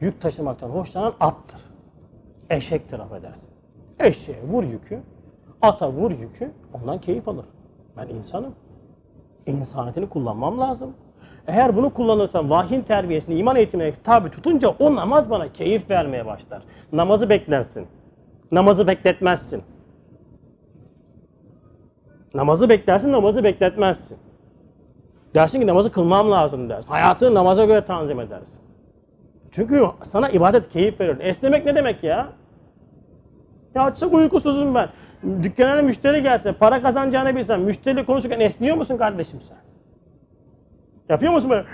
[0.00, 1.60] Yük taşımaktan hoşlanan attır.
[2.50, 3.50] Eşektir affedersin.
[3.98, 5.00] Eşeğe vur yükü,
[5.62, 7.44] ata vur yükü, ondan keyif alır.
[7.96, 8.54] Ben insanım.
[9.46, 10.94] İnsaniyetini kullanmam lazım.
[11.46, 16.62] Eğer bunu kullanırsam vahyin terbiyesini, iman eğitimine tabi tutunca o namaz bana keyif vermeye başlar.
[16.92, 17.86] Namazı beklersin.
[18.52, 19.62] Namazı bekletmezsin.
[22.34, 24.18] Namazı beklersin, namazı bekletmezsin.
[25.34, 26.90] Dersin ki namazı kılmam lazım dersin.
[26.90, 28.60] Hayatını namaza göre tanzim edersin.
[29.50, 31.16] Çünkü sana ibadet keyif verir.
[31.20, 32.28] Esnemek ne demek ya?
[33.74, 34.88] Ya çok uykusuzum ben.
[35.42, 39.56] Dükkana müşteri gelse, para kazanacağını bilsen, müşteriyle konuşurken esniyor musun kardeşim sen?
[41.08, 41.66] Yapıyor musun böyle?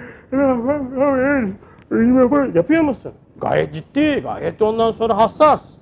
[2.55, 3.12] Yapıyor musun?
[3.37, 5.75] Gayet ciddi, gayet de ondan sonra hassas.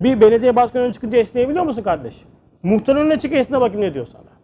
[0.00, 2.28] Bir belediye başkanı çıkınca esneyebiliyor musun kardeşim?
[2.62, 4.35] Muhtar önüne çık esne bakayım ne diyor sana.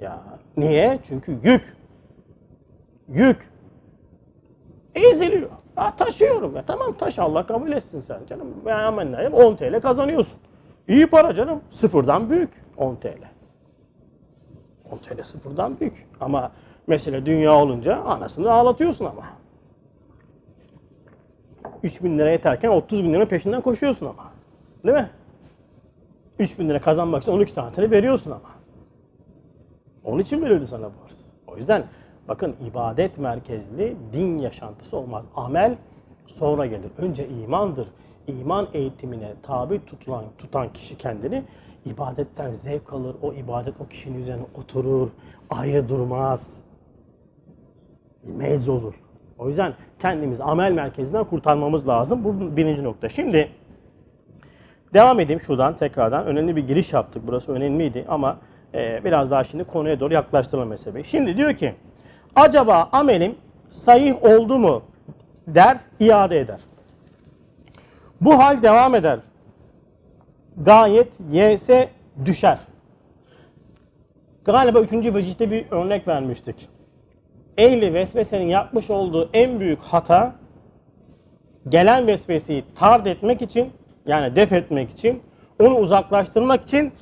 [0.00, 0.22] Ya
[0.56, 0.98] niye?
[1.02, 1.76] Çünkü yük.
[3.08, 3.50] Yük.
[4.94, 5.50] Eziliyor.
[5.74, 6.64] Ha, taşıyorum ya.
[6.66, 8.54] Tamam taş Allah kabul etsin sen canım.
[8.66, 10.38] Yani amenna 10 TL kazanıyorsun.
[10.88, 11.60] İyi para canım.
[11.70, 13.18] Sıfırdan büyük 10 TL.
[14.92, 16.06] 10 TL sıfırdan büyük.
[16.20, 16.52] Ama
[16.86, 19.22] mesele dünya olunca anasını ağlatıyorsun ama.
[21.82, 24.24] 3 bin lira yeterken 30 bin lira peşinden koşuyorsun ama.
[24.84, 25.10] Değil mi?
[26.38, 28.57] 3 bin lira kazanmak için 12 saatini veriyorsun ama.
[30.08, 31.18] Onun için verildi sana bu arz.
[31.46, 31.84] O yüzden
[32.28, 35.28] bakın ibadet merkezli din yaşantısı olmaz.
[35.36, 35.76] Amel
[36.26, 36.90] sonra gelir.
[36.98, 37.88] Önce imandır.
[38.26, 41.44] İman eğitimine tabi tutulan, tutan kişi kendini
[41.86, 43.16] ibadetten zevk alır.
[43.22, 45.08] O ibadet o kişinin üzerine oturur.
[45.50, 46.56] Ayrı durmaz.
[48.24, 48.94] Mevz olur.
[49.38, 52.24] O yüzden kendimizi amel merkezinden kurtarmamız lazım.
[52.24, 53.08] Bu birinci nokta.
[53.08, 53.50] Şimdi
[54.94, 56.26] devam edeyim şuradan tekrardan.
[56.26, 57.22] Önemli bir giriş yaptık.
[57.26, 58.38] Burası önemliydi ama
[58.74, 61.04] e, biraz daha şimdi konuya doğru yaklaştıralım meseleyi.
[61.04, 61.74] Şimdi diyor ki
[62.36, 63.34] acaba amelim
[63.68, 64.82] sahih oldu mu
[65.46, 66.60] der, iade eder.
[68.20, 69.18] Bu hal devam eder.
[70.56, 71.88] Gayet yese
[72.24, 72.58] düşer.
[74.44, 76.68] Galiba üçüncü vecihte bir örnek vermiştik.
[77.58, 80.34] Ehli vesvesenin yapmış olduğu en büyük hata
[81.68, 83.72] gelen vesveseyi tard etmek için
[84.06, 85.22] yani def etmek için
[85.60, 86.92] onu uzaklaştırmak için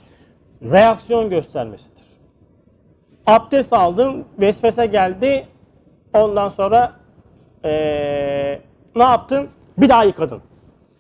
[0.63, 2.07] reaksiyon göstermesidir.
[3.27, 5.47] Abdest aldın, vesvese geldi,
[6.13, 6.93] ondan sonra
[7.65, 8.61] ee,
[8.97, 9.49] ne yaptın?
[9.79, 10.43] Bir daha yıkadın.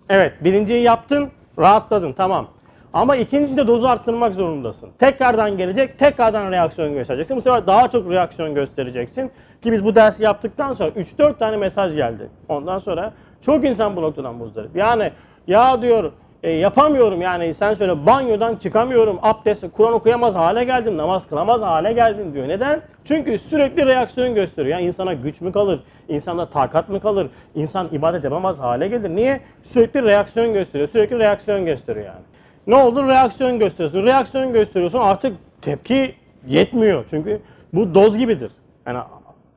[0.09, 2.49] Evet, birinciyi yaptın, rahatladın, tamam.
[2.93, 4.91] Ama ikinci de dozu arttırmak zorundasın.
[4.99, 7.37] Tekrardan gelecek, tekrardan reaksiyon göstereceksin.
[7.37, 9.31] Bu sefer daha çok reaksiyon göstereceksin.
[9.63, 12.29] Ki biz bu dersi yaptıktan sonra 3-4 tane mesaj geldi.
[12.49, 14.77] Ondan sonra çok insan bu noktadan muzdarip.
[14.77, 15.13] Yani
[15.47, 16.13] ya diyor
[16.43, 21.93] e, yapamıyorum yani sen söyle banyodan çıkamıyorum, abdest, Kur'an okuyamaz hale geldim, namaz kılamaz hale
[21.93, 22.49] geldim diyor.
[22.49, 22.83] Neden?
[23.05, 24.79] Çünkü sürekli reaksiyon gösteriyor.
[24.79, 29.17] Yani insana güç mü kalır, insanda takat mı kalır, insan ibadet yapamaz hale gelir.
[29.17, 29.41] Niye?
[29.63, 32.25] Sürekli reaksiyon gösteriyor, sürekli reaksiyon gösteriyor yani.
[32.67, 33.09] Ne olur?
[33.09, 34.05] Reaksiyon gösteriyorsun.
[34.05, 36.15] Reaksiyon gösteriyorsun artık tepki
[36.47, 37.05] yetmiyor.
[37.11, 37.41] Çünkü
[37.73, 38.53] bu doz gibidir.
[38.87, 38.99] Yani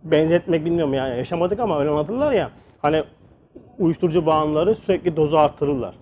[0.04, 2.50] benzetmek bilmiyorum yani yaşamadık ama öyle anlatırlar ya.
[2.82, 3.04] Hani
[3.80, 5.96] uyuşturucu bağımlıları sürekli dozu arttırırlar.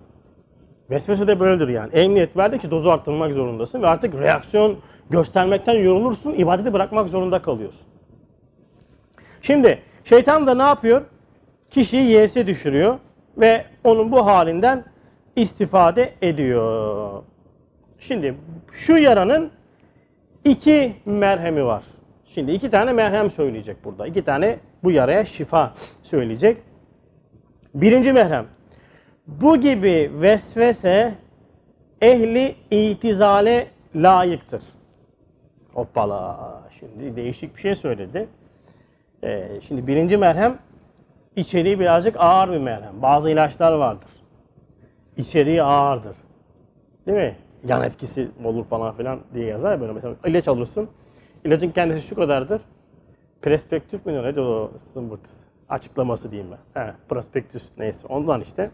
[0.90, 1.92] Vesvese de böyledir yani.
[1.92, 4.76] Emniyet verdikçe dozu arttırmak zorundasın ve artık reaksiyon
[5.10, 7.86] göstermekten yorulursun, ibadeti bırakmak zorunda kalıyorsun.
[9.42, 11.02] Şimdi şeytan da ne yapıyor?
[11.70, 12.98] Kişiyi yese düşürüyor
[13.36, 14.84] ve onun bu halinden
[15.36, 17.22] istifade ediyor.
[17.98, 18.34] Şimdi
[18.72, 19.50] şu yaranın
[20.44, 21.84] iki merhemi var.
[22.24, 24.06] Şimdi iki tane merhem söyleyecek burada.
[24.06, 26.58] İki tane bu yaraya şifa söyleyecek.
[27.74, 28.46] Birinci merhem.
[29.28, 31.14] Bu gibi vesvese
[32.02, 34.62] ehli itizale layıktır.
[35.74, 36.62] Hoppala.
[36.78, 38.28] Şimdi değişik bir şey söyledi.
[39.24, 40.58] Ee, şimdi birinci merhem
[41.36, 43.02] içeriği birazcık ağır bir merhem.
[43.02, 44.10] Bazı ilaçlar vardır.
[45.16, 46.16] İçeriği ağırdır.
[47.06, 47.36] Değil mi?
[47.68, 50.88] Yan etkisi olur falan filan diye yazar ya böyle mesela ilaç alırsın.
[51.44, 52.62] İlacın kendisi şu kadardır.
[53.42, 55.46] Perspektif mi ne o sımbırtısı?
[55.68, 56.82] Açıklaması diyeyim ben.
[56.82, 58.70] He, prospektüs neyse ondan işte.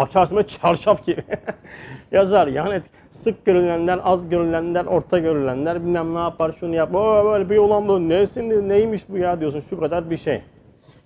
[0.00, 1.24] Açarsın çarşaf gibi.
[2.12, 6.94] Yazar yani sık görülenler, az görülenler, orta görülenler bilmem ne yapar, şunu yap.
[6.94, 10.42] Oo, böyle bir olan bu nesin, neymiş bu ya diyorsun şu kadar bir şey.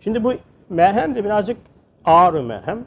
[0.00, 0.34] Şimdi bu
[0.68, 1.56] merhem de birazcık
[2.04, 2.86] ağır bir merhem.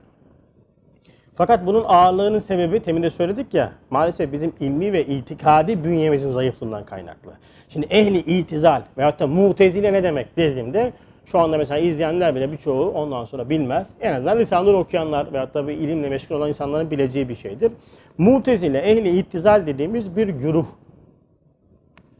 [1.35, 6.85] Fakat bunun ağırlığının sebebi temin de söyledik ya maalesef bizim ilmi ve itikadi bünyemizin zayıflığından
[6.85, 7.31] kaynaklı.
[7.69, 10.93] Şimdi ehli itizal veyahut da mutezile ne demek dediğimde
[11.31, 13.89] şu anda mesela izleyenler bile birçoğu ondan sonra bilmez.
[14.01, 17.71] En azından lisanları okuyanlar veyahut da bir ilimle meşgul olan insanların bileceği bir şeydir.
[18.17, 20.65] Mutezile, ehli itizal dediğimiz bir güruh.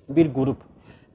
[0.10, 0.58] Bir grup.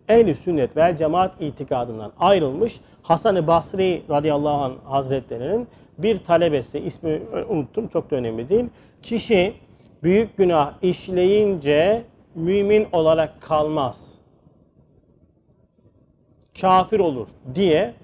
[0.09, 7.89] Ehli sünnet ve cemaat itikadından ayrılmış Hasan-ı Basri radıyallahu anh hazretlerinin bir talebesi, ismi unuttum
[7.89, 8.65] çok da önemli değil.
[9.03, 9.55] Kişi
[10.03, 12.03] büyük günah işleyince
[12.35, 14.22] mümin olarak kalmaz.
[16.61, 17.95] Kafir olur diye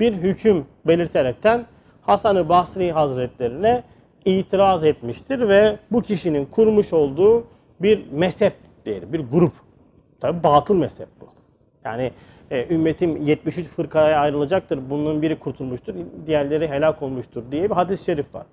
[0.00, 1.66] bir hüküm belirterekten
[2.02, 3.82] Hasan-ı Basri Hazretlerine
[4.24, 7.46] itiraz etmiştir ve bu kişinin kurmuş olduğu
[7.80, 9.52] bir mezhep diyelim, bir grup.
[10.20, 11.26] Tabi batıl mezhep bu.
[11.84, 12.10] Yani
[12.50, 14.90] e, ümmetim 73 fırkaya ayrılacaktır.
[14.90, 15.94] Bunun biri kurtulmuştur,
[16.26, 18.46] diğerleri helak olmuştur diye bir hadis-i şerif var.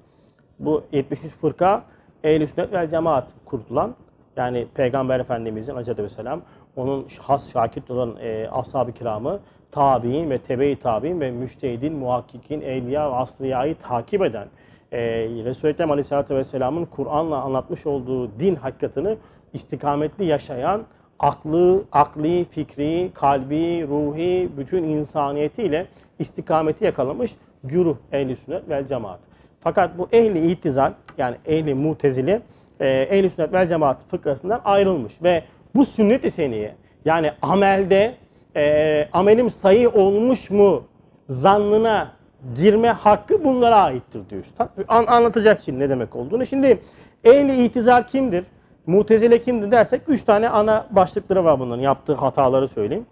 [0.59, 1.83] Bu 73 fırka
[2.23, 3.95] ehl-i sünnet vel cemaat kurtulan
[4.37, 6.41] yani Peygamber Efendimizin aleyhissalatü vesselam
[6.75, 9.39] onun has şakit olan e, ashab-ı kiramı
[9.71, 14.47] tabi'in ve tebe-i tabi'in ve müştehidin, muhakkikin, evliya ve asriyayı takip eden
[14.91, 14.99] e,
[15.45, 19.17] Resulü Ekrem Aleyhisselatü Vesselam'ın Kur'an'la anlatmış olduğu din hakikatini
[19.53, 20.81] istikametli yaşayan
[21.19, 25.87] aklı, akli, fikri, kalbi, ruhi, bütün insaniyetiyle
[26.19, 29.19] istikameti yakalamış güruh ehli sünnet vel cemaat.
[29.59, 32.41] Fakat bu ehli itizal yani ehli mutezili
[32.79, 35.43] e, ehli sünnet vel cemaat fıkrasından ayrılmış ve
[35.75, 38.15] bu sünnet-i seniye yani amelde
[38.55, 40.83] e, amelim sayı olmuş mu
[41.27, 42.11] zannına
[42.55, 44.69] girme hakkı bunlara aittir diyor Üstad.
[44.87, 46.45] An, anlatacak şimdi ne demek olduğunu.
[46.45, 46.79] Şimdi
[47.23, 48.45] ehli itizal kimdir?
[48.85, 53.05] Mutezile kimdi dersek üç tane ana başlıkları var bunların yaptığı hataları söyleyeyim.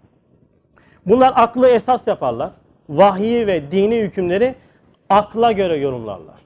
[1.06, 2.50] Bunlar aklı esas yaparlar.
[2.88, 4.54] Vahyi ve dini hükümleri
[5.08, 6.40] akla göre yorumlarlar.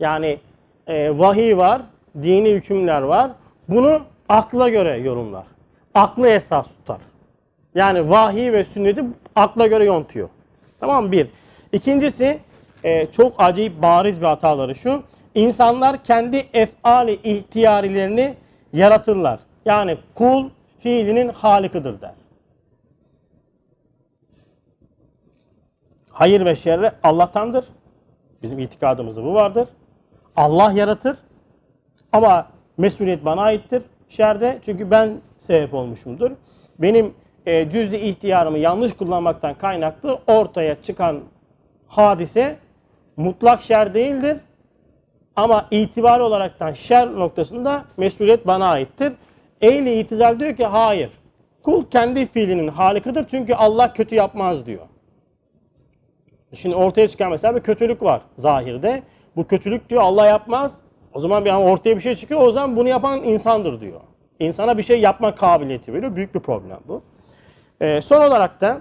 [0.00, 0.38] Yani
[0.86, 1.82] e, vahiy var,
[2.22, 3.30] dini hükümler var.
[3.68, 5.44] Bunu akla göre yorumlar.
[5.94, 7.00] Aklı esas tutar.
[7.74, 9.04] Yani vahiy ve sünneti
[9.36, 10.28] akla göre yontuyor.
[10.80, 11.12] Tamam mı?
[11.12, 11.28] Bir.
[11.72, 12.38] İkincisi
[12.84, 15.02] e, çok acayip bariz bir hataları şu.
[15.34, 18.34] İnsanlar kendi efali ihtiyarilerini
[18.72, 19.40] yaratırlar.
[19.64, 22.14] Yani kul fiilinin halikıdır der.
[26.10, 27.64] Hayır ve şerre Allah'tandır.
[28.42, 29.68] Bizim itikadımızda bu vardır.
[30.36, 31.18] Allah yaratır.
[32.12, 32.46] Ama
[32.78, 34.58] mesuliyet bana aittir şerde.
[34.64, 36.30] Çünkü ben sebep olmuşumdur.
[36.78, 37.14] Benim
[37.46, 41.20] e, cüz'i ihtiyarımı yanlış kullanmaktan kaynaklı ortaya çıkan
[41.86, 42.58] hadise
[43.16, 44.36] mutlak şer değildir.
[45.36, 49.12] Ama itibar olaraktan şer noktasında mesuliyet bana aittir.
[49.60, 51.10] Ehli itizal diyor ki hayır.
[51.62, 54.86] Kul kendi fiilinin halikıdır çünkü Allah kötü yapmaz diyor.
[56.54, 59.02] Şimdi ortaya çıkan mesela bir kötülük var zahirde.
[59.36, 60.80] Bu kötülük diyor Allah yapmaz.
[61.16, 62.40] O zaman bir ortaya bir şey çıkıyor.
[62.40, 64.00] O zaman bunu yapan insandır diyor.
[64.40, 66.16] İnsana bir şey yapma kabiliyeti veriyor.
[66.16, 67.02] Büyük bir problem bu.
[67.80, 68.80] Ee, son olarak da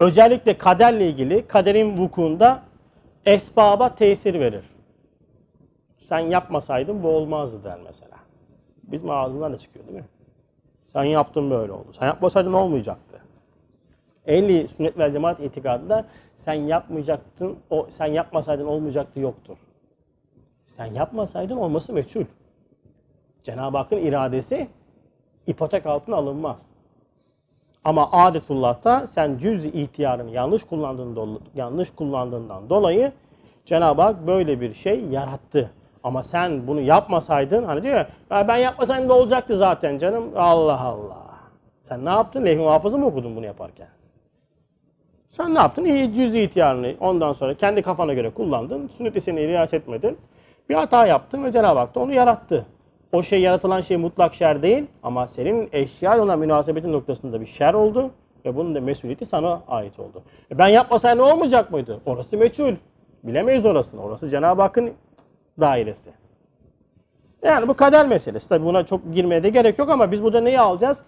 [0.00, 2.62] özellikle kaderle ilgili kaderin vukuunda
[3.26, 4.64] esbaba tesir verir
[5.98, 8.16] sen yapmasaydın bu olmazdı der mesela.
[8.82, 10.04] Bizim ağzından da çıkıyor değil mi?
[10.84, 11.92] Sen yaptın böyle oldu.
[11.92, 13.20] Sen yapmasaydın olmayacaktı.
[14.26, 19.56] Ehli sünnet ve cemaat itikadında sen yapmayacaktın, o sen yapmasaydın olmayacaktı yoktur.
[20.64, 22.24] Sen yapmasaydın olması meçhul.
[23.44, 24.68] Cenab-ı Hakk'ın iradesi
[25.46, 26.66] ipotek altına alınmaz.
[27.84, 33.12] Ama adetullah'ta sen cüz ihtiyarını yanlış kullandığından, yanlış kullandığından dolayı
[33.64, 35.70] Cenab-ı Hak böyle bir şey yarattı.
[36.02, 37.94] Ama sen bunu yapmasaydın hani diyor
[38.30, 40.24] ya ben yapmasaydım da olacaktı zaten canım.
[40.36, 41.22] Allah Allah.
[41.80, 42.44] Sen ne yaptın?
[42.44, 43.88] Lehim hafızı mı okudun bunu yaparken?
[45.28, 45.84] Sen ne yaptın?
[45.84, 48.88] İyi cüz ihtiyarını ondan sonra kendi kafana göre kullandın.
[48.88, 50.18] Sünnet-i seni riayet etmedin.
[50.68, 52.66] Bir hata yaptın ve Cenab-ı Hak da onu yarattı.
[53.12, 57.74] O şey yaratılan şey mutlak şer değil ama senin eşya olan münasebetin noktasında bir şer
[57.74, 58.10] oldu
[58.44, 60.22] ve bunun da mesuliyeti sana ait oldu.
[60.50, 62.00] E ben yapmasaydım ne olmayacak mıydı?
[62.06, 62.74] Orası meçhul.
[63.24, 64.02] Bilemeyiz orasını.
[64.02, 64.90] Orası Cenab-ı Hakk'ın
[65.60, 66.10] dairesi.
[67.42, 68.48] Yani bu kader meselesi.
[68.48, 70.98] Tabi buna çok girmeye de gerek yok ama biz burada neyi alacağız?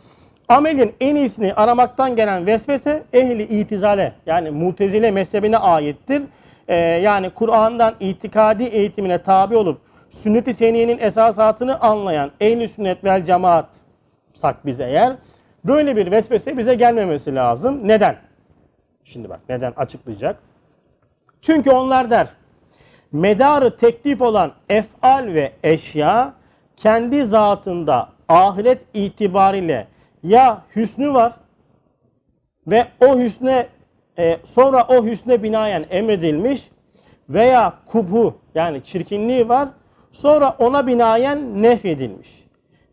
[0.48, 6.22] Amelin en iyisini aramaktan gelen vesvese ehli itizale yani mutezile mezhebine aittir.
[6.68, 13.68] Ee, yani Kur'an'dan itikadi eğitimine tabi olup sünnet-i seniyenin esasatını anlayan ehli sünnet vel cemaat
[14.32, 15.16] sak biz eğer
[15.64, 17.88] böyle bir vesvese bize gelmemesi lazım.
[17.88, 18.16] Neden?
[19.04, 20.36] Şimdi bak neden açıklayacak.
[21.42, 22.28] Çünkü onlar der
[23.12, 26.32] medarı teklif olan efal ve eşya
[26.76, 29.86] kendi zatında ahiret itibariyle
[30.22, 31.32] ya hüsnü var
[32.66, 33.66] ve o hüsne
[34.18, 36.68] e, sonra o hüsne binaen emredilmiş
[37.28, 39.68] veya kubhu yani çirkinliği var.
[40.12, 42.44] Sonra ona binaen nef edilmiş.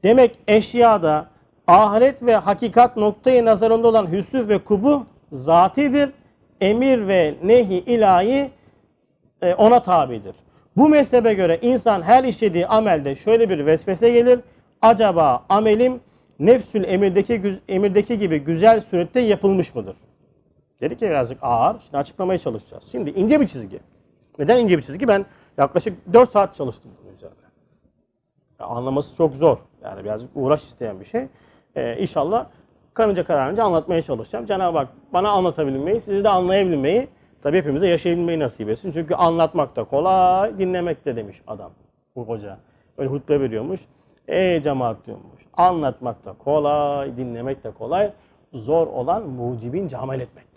[0.04, 1.28] Demek eşyada
[1.68, 6.10] ahiret ve hakikat noktayı nazarında olan hüsnü ve kubu zatidir.
[6.62, 8.52] Emir ve nehi ilahi
[9.42, 10.36] e, ona tabidir.
[10.78, 14.40] Bu mezhebe göre insan her işlediği amelde şöyle bir vesvese gelir.
[14.82, 16.00] Acaba amelim
[16.40, 19.96] nefsül emirdeki, emirdeki gibi güzel surette yapılmış mıdır?
[20.82, 21.80] Dedik ki birazcık ağır.
[21.80, 22.84] Şimdi açıklamaya çalışacağız.
[22.92, 23.80] Şimdi ince bir çizgi.
[24.40, 25.08] Neden ince bir çizgi?
[25.08, 25.26] Ben
[25.58, 27.36] yaklaşık 4 saat çalıştım bunun üzerine.
[28.60, 29.58] Ya anlaması çok zor.
[29.84, 31.28] Yani birazcık uğraş isteyen bir şey.
[31.76, 32.46] Ee, inşallah
[32.94, 34.46] karınca kararınca anlatmaya çalışacağım.
[34.46, 37.08] Cenab-ı Hak bana anlatabilmeyi, sizi de anlayabilmeyi,
[37.44, 38.92] tabii hepimize yaşayabilmeyi nasip etsin.
[38.92, 41.72] Çünkü anlatmak da kolay, dinlemek de demiş adam,
[42.16, 42.58] bu hoca.
[42.98, 43.82] Böyle hutbe veriyormuş.
[44.28, 45.42] Ey cemaat diyormuş.
[45.54, 48.12] Anlatmak da kolay, dinlemek de kolay.
[48.54, 50.51] Zor olan mucibince amel etmekte.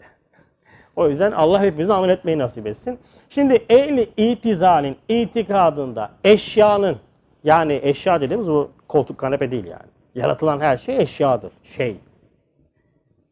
[0.97, 2.99] O yüzden Allah hepimize amel etmeyi nasip etsin.
[3.29, 6.97] Şimdi ehli itizalin itikadında eşyanın
[7.45, 9.91] yani eşya dediğimiz bu koltuk kanepe değil yani.
[10.15, 11.53] Yaratılan her şey eşyadır.
[11.65, 11.97] Şey.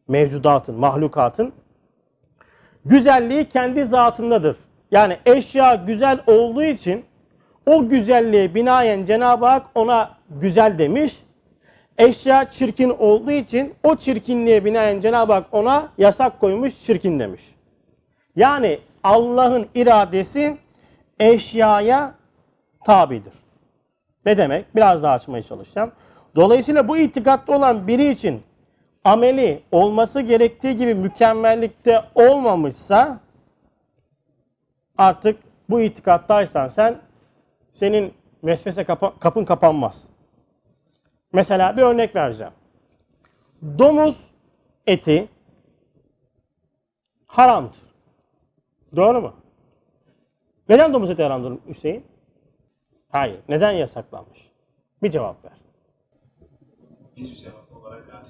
[0.07, 1.53] Mevcudatın, mahlukatın
[2.85, 4.57] güzelliği kendi zatındadır.
[4.91, 7.05] Yani eşya güzel olduğu için
[7.65, 11.23] o güzelliğe binaen Cenab-ı Hak ona güzel demiş.
[11.97, 17.41] Eşya çirkin olduğu için o çirkinliğe binaen Cenab-ı Hak ona yasak koymuş, çirkin demiş.
[18.35, 20.57] Yani Allah'ın iradesi
[21.19, 22.15] eşyaya
[22.85, 23.33] tabidir.
[24.25, 24.75] Ne demek?
[24.75, 25.91] Biraz daha açmaya çalışacağım.
[26.35, 28.43] Dolayısıyla bu itikatta olan biri için
[29.03, 33.19] ameli olması gerektiği gibi mükemmellikte olmamışsa
[34.97, 37.01] artık bu itikattaysan sen
[37.71, 38.13] senin
[38.43, 40.09] vesvese kapa- kapın kapanmaz.
[41.33, 42.53] Mesela bir örnek vereceğim.
[43.79, 44.27] Domuz
[44.87, 45.29] eti
[47.27, 47.82] haramdır.
[48.95, 49.33] Doğru mu?
[50.69, 52.05] Neden domuz eti haramdır Hüseyin?
[53.09, 53.39] Hayır.
[53.49, 54.51] Neden yasaklanmış?
[55.03, 55.51] Bir cevap ver.
[57.17, 58.27] bir cevap olarak abi.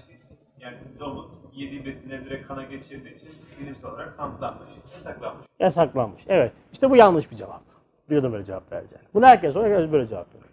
[0.60, 5.46] Yani domuz yediği besinleri direkt kana geçirdiği için bilimsel olarak kanıtlanmış, yasaklanmış.
[5.60, 6.24] Yasaklanmış.
[6.28, 6.54] Evet.
[6.74, 7.62] İşte bu yanlış bir cevap.
[8.10, 9.06] Biliyordum böyle cevap vereceğini.
[9.14, 10.46] Bunu herkes herkes böyle cevap verir.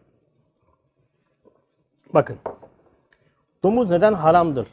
[2.15, 2.39] Bakın.
[3.63, 4.69] Domuz neden haramdır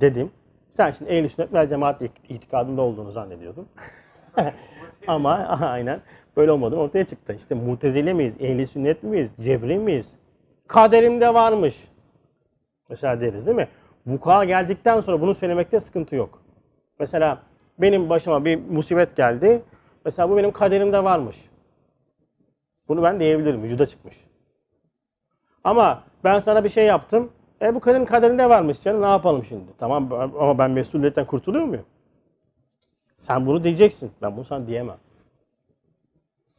[0.00, 0.32] dedim.
[0.72, 3.68] Sen şimdi ehl sünnet vel cemaat itikadında olduğunu zannediyordun.
[5.06, 6.00] Ama aynen
[6.36, 7.34] böyle olmadı ortaya çıktı.
[7.38, 10.14] İşte mutezile miyiz, ehli sünnet miyiz, cebri miyiz?
[10.68, 11.84] Kaderimde varmış.
[12.88, 13.68] Mesela deriz değil mi?
[14.06, 16.42] Vuku'a geldikten sonra bunu söylemekte sıkıntı yok.
[16.98, 17.42] Mesela
[17.78, 19.62] benim başıma bir musibet geldi.
[20.04, 21.36] Mesela bu benim kaderimde varmış.
[22.88, 23.62] Bunu ben diyebilirim.
[23.62, 24.16] Vücuda çıkmış.
[25.64, 27.32] Ama ben sana bir şey yaptım.
[27.62, 29.02] E bu kadının kaderinde varmış canım.
[29.02, 29.72] Ne yapalım şimdi?
[29.78, 31.84] Tamam ama ben mesuliyetten kurtuluyor muyum?
[33.20, 34.12] Sen bunu diyeceksin.
[34.22, 34.96] Ben bunu sana diyemem.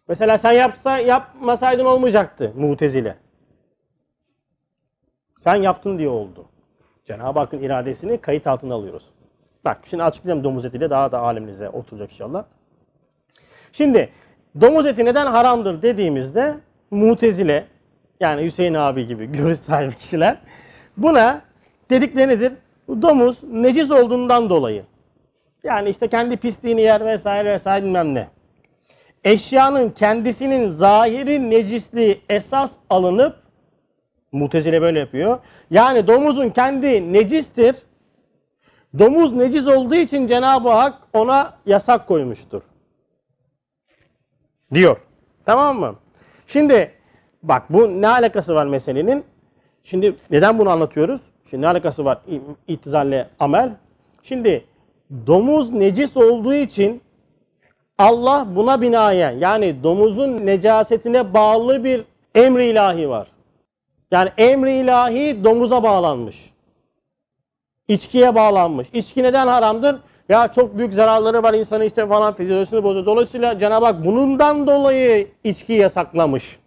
[0.07, 3.17] Mesela sen yapsa yapmasaydın olmayacaktı mutezile.
[5.37, 6.45] Sen yaptın diye oldu.
[7.05, 9.09] Cenab-ı Hakk'ın iradesini kayıt altına alıyoruz.
[9.65, 12.43] Bak şimdi açıklayacağım domuz etiyle daha da aleminize oturacak inşallah.
[13.71, 14.09] Şimdi
[14.61, 16.57] domuz eti neden haramdır dediğimizde
[16.91, 17.67] mutezile
[18.19, 20.37] yani Hüseyin abi gibi görüş sahibi kişiler
[20.97, 21.41] buna
[21.89, 22.53] dedikleri nedir?
[22.87, 24.90] Domuz necis olduğundan dolayı.
[25.63, 28.27] Yani işte kendi pisliğini yer vesaire vesaire bilmem ne.
[29.23, 33.41] Eşyanın kendisinin zahiri necisliği esas alınıp
[34.31, 35.39] Mutezile böyle yapıyor.
[35.69, 37.75] Yani domuzun kendi necistir.
[38.99, 42.63] Domuz necis olduğu için Cenab-ı Hak ona yasak koymuştur.
[44.73, 44.97] Diyor.
[45.45, 45.95] Tamam mı?
[46.47, 46.91] Şimdi
[47.43, 49.25] bak bu ne alakası var meselenin?
[49.83, 51.21] Şimdi neden bunu anlatıyoruz?
[51.49, 52.21] Şimdi ne alakası var
[52.67, 53.75] itizalle amel?
[54.23, 54.65] Şimdi
[55.27, 57.01] domuz necis olduğu için
[57.97, 62.05] Allah buna binaen yani domuzun necasetine bağlı bir
[62.35, 63.27] emri ilahi var.
[64.11, 66.51] Yani emri ilahi domuza bağlanmış.
[67.87, 68.87] İçkiye bağlanmış.
[68.93, 69.95] İçki neden haramdır?
[70.29, 73.05] Ya çok büyük zararları var insanın işte falan fizyolojisini bozuyor.
[73.05, 76.59] Dolayısıyla Cenab-ı Hak bundan dolayı içki yasaklamış.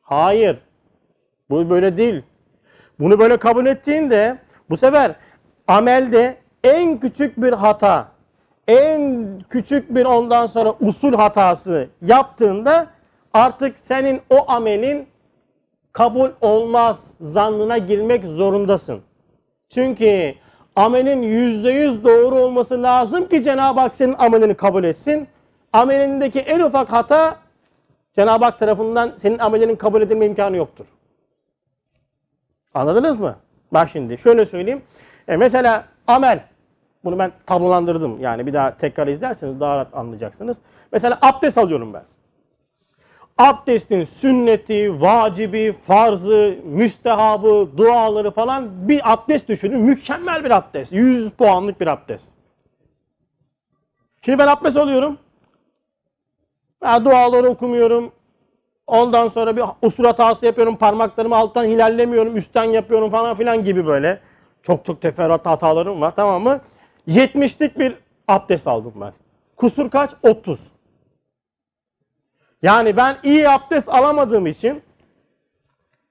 [0.00, 0.58] Hayır.
[1.50, 2.22] Bu böyle değil.
[3.00, 4.38] Bunu böyle kabul ettiğinde
[4.70, 5.14] bu sefer
[5.66, 8.08] amelde en küçük bir hata,
[8.68, 12.86] en küçük bir ondan sonra usul hatası yaptığında
[13.34, 15.06] artık senin o amelin
[15.92, 19.00] kabul olmaz zannına girmek zorundasın.
[19.68, 20.34] Çünkü
[20.76, 25.28] amelin yüzde yüz doğru olması lazım ki Cenab-ı Hak senin amelini kabul etsin.
[25.72, 27.36] Amelindeki en ufak hata
[28.16, 30.86] Cenab-ı Hak tarafından senin amelinin kabul edilme imkanı yoktur.
[32.74, 33.36] Anladınız mı?
[33.72, 34.82] Bak şimdi şöyle söyleyeyim.
[35.28, 36.40] E mesela amel.
[37.04, 38.20] Bunu ben tablolandırdım.
[38.20, 40.56] Yani bir daha tekrar izlerseniz daha rahat anlayacaksınız.
[40.92, 42.02] Mesela abdest alıyorum ben.
[43.38, 49.80] abdestin sünneti, vacibi, farzı, müstehabı, duaları falan bir abdest düşünün.
[49.80, 50.92] Mükemmel bir abdest.
[50.92, 52.28] 100 puanlık bir abdest.
[54.22, 55.18] Şimdi ben abdest alıyorum.
[56.82, 58.12] Ben duaları okumuyorum.
[58.86, 60.76] Ondan sonra bir usul hatası yapıyorum.
[60.76, 62.36] Parmaklarımı alttan hilallemiyorum.
[62.36, 64.20] Üstten yapıyorum falan filan gibi böyle.
[64.62, 66.60] Çok çok teferruat hatalarım var tamam mı?
[67.08, 67.94] 70'lik bir
[68.28, 69.12] abdest aldım ben.
[69.56, 70.10] Kusur kaç?
[70.22, 70.70] 30.
[72.62, 74.82] Yani ben iyi abdest alamadığım için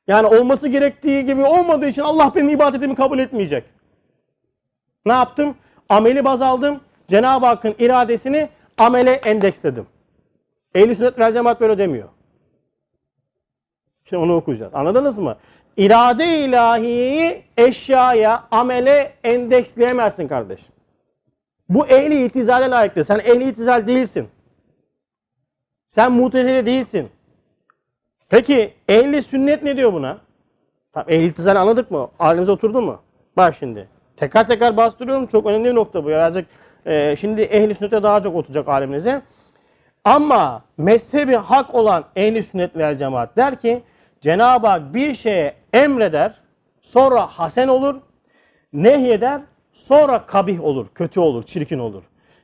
[0.08, 3.64] yani olması gerektiği gibi olmadığı için Allah benim ibadetimi kabul etmeyecek.
[5.06, 5.56] Ne yaptım?
[5.90, 6.80] Ameli baz aldım.
[7.08, 9.88] Cenab-ı Hakk'ın iradesini amele endeksledim.
[10.76, 12.10] Ehl-i sünnet vel cemaat böyle demiyor.
[14.04, 14.74] Şimdi onu okuyacağız.
[14.74, 15.38] Anladınız mı?
[15.80, 20.76] İrade ilahiyi eşyaya, amele endeksleyemezsin kardeşim.
[21.70, 23.04] Bu ehli itizale layıktır.
[23.04, 24.30] Sen ehli itizal değilsin.
[25.88, 27.10] Sen mutezile değilsin.
[28.30, 30.18] Peki ehli sünnet ne diyor buna?
[30.94, 32.10] Tamam ehli itizal anladık mı?
[32.18, 33.02] Halimize oturdu mu?
[33.38, 33.88] Bak şimdi.
[34.18, 35.28] Tekrar tekrar bastırıyorum.
[35.28, 36.08] Çok önemli bir nokta bu.
[36.08, 36.46] Birazcık
[36.86, 39.22] e, şimdi ehli sünnete daha çok oturacak aleminize.
[40.04, 43.84] Ama mezhebi hak olan ehli sünnet vel cemaat der ki
[44.22, 46.34] Cenab-ı Hak bir şeye emreder,
[46.82, 47.96] sonra hasen olur,
[48.74, 49.42] nehyeder,
[49.74, 52.04] sonra kabih olur, kötü olur, çirkin olur.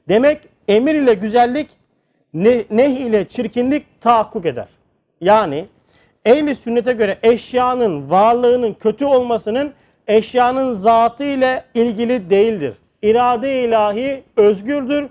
[0.09, 1.69] Demek emir ile güzellik,
[2.33, 4.67] ne, neh ile çirkinlik tahakkuk eder.
[5.21, 5.65] Yani
[6.25, 9.73] ehli sünnete göre eşyanın varlığının kötü olmasının
[10.07, 12.73] eşyanın zatı ile ilgili değildir.
[13.01, 15.09] İrade ilahi özgürdür.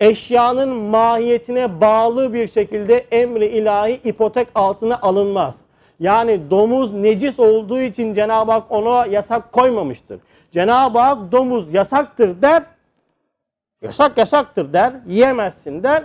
[0.00, 5.65] Eşyanın mahiyetine bağlı bir şekilde emri ilahi ipotek altına alınmaz.
[6.00, 10.20] Yani domuz necis olduğu için Cenab-ı Hak ona yasak koymamıştır.
[10.50, 12.62] Cenab-ı Hak domuz yasaktır der.
[13.82, 14.92] Yasak yasaktır der.
[15.06, 16.04] Yiyemezsin der.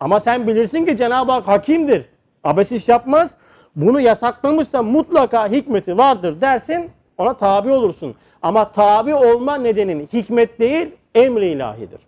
[0.00, 2.04] Ama sen bilirsin ki Cenab-ı Hak hakimdir.
[2.44, 3.34] Abesiş yapmaz.
[3.76, 6.90] Bunu yasaklamışsa mutlaka hikmeti vardır dersin.
[7.18, 8.14] Ona tabi olursun.
[8.42, 12.00] Ama tabi olma nedenin hikmet değil emri ilahidir.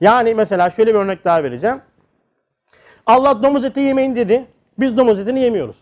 [0.00, 1.82] Yani mesela şöyle bir örnek daha vereceğim.
[3.06, 4.46] Allah domuz eti yemeyin dedi.
[4.78, 5.76] Biz domuz etini yemiyoruz.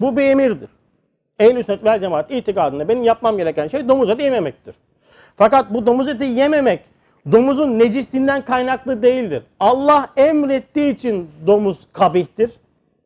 [0.00, 0.70] Bu bir emirdir.
[1.38, 4.74] Ehl-i sünnet vel cemaat itikadında benim yapmam gereken şey domuz eti yememektir.
[5.36, 6.80] Fakat bu domuz eti yememek
[7.32, 9.42] domuzun necisliğinden kaynaklı değildir.
[9.60, 12.50] Allah emrettiği için domuz kabihtir.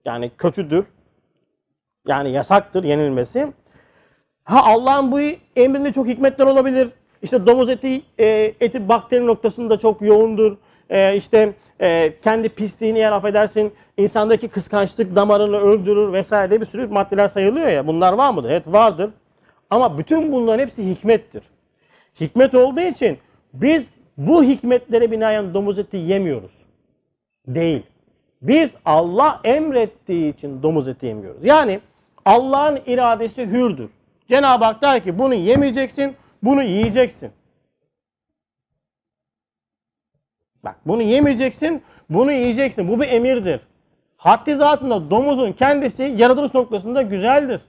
[0.05, 0.85] Yani kötüdür.
[2.07, 3.53] Yani yasaktır yenilmesi.
[4.45, 5.21] Ha Allah'ın bu
[5.57, 6.89] emrinde çok hikmetler olabilir.
[7.23, 8.27] İşte domuz eti e,
[8.61, 10.57] eti bakteri noktasında çok yoğundur.
[10.91, 11.53] E, işte
[12.23, 13.73] kendi pisliğini yer affedersin.
[13.97, 17.87] İnsandaki kıskançlık damarını öldürür vesaire diye bir sürü maddeler sayılıyor ya.
[17.87, 18.51] Bunlar var mıdır?
[18.51, 19.11] Evet vardır.
[19.71, 21.43] Ama bütün bunların hepsi hikmettir.
[22.21, 23.19] Hikmet olduğu için
[23.55, 26.53] biz bu hikmetlere binaen domuz eti yemiyoruz.
[27.47, 27.83] Değil.
[28.43, 31.47] Biz Allah emrettiği için domuz eti yemiyoruz.
[31.47, 31.81] Yani
[32.25, 33.91] Allah'ın iradesi hürdür.
[34.29, 37.31] Cenab-ı Hak der ki bunu yemeyeceksin, bunu yiyeceksin.
[40.67, 42.89] Bak bunu yemeyeceksin, bunu yiyeceksin.
[42.89, 43.61] Bu bir emirdir.
[44.17, 47.61] Haddi zatında domuzun kendisi yaratılış noktasında güzeldir.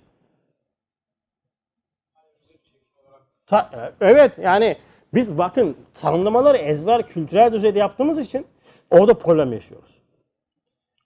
[3.47, 4.77] Ta, evet yani
[5.13, 8.47] biz bakın tanımlamaları ezber kültürel düzeyde yaptığımız için
[8.91, 9.91] orada problem yaşıyoruz.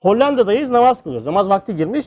[0.01, 1.27] Hollanda'dayız namaz kılıyoruz.
[1.27, 2.05] Namaz vakti girmiş.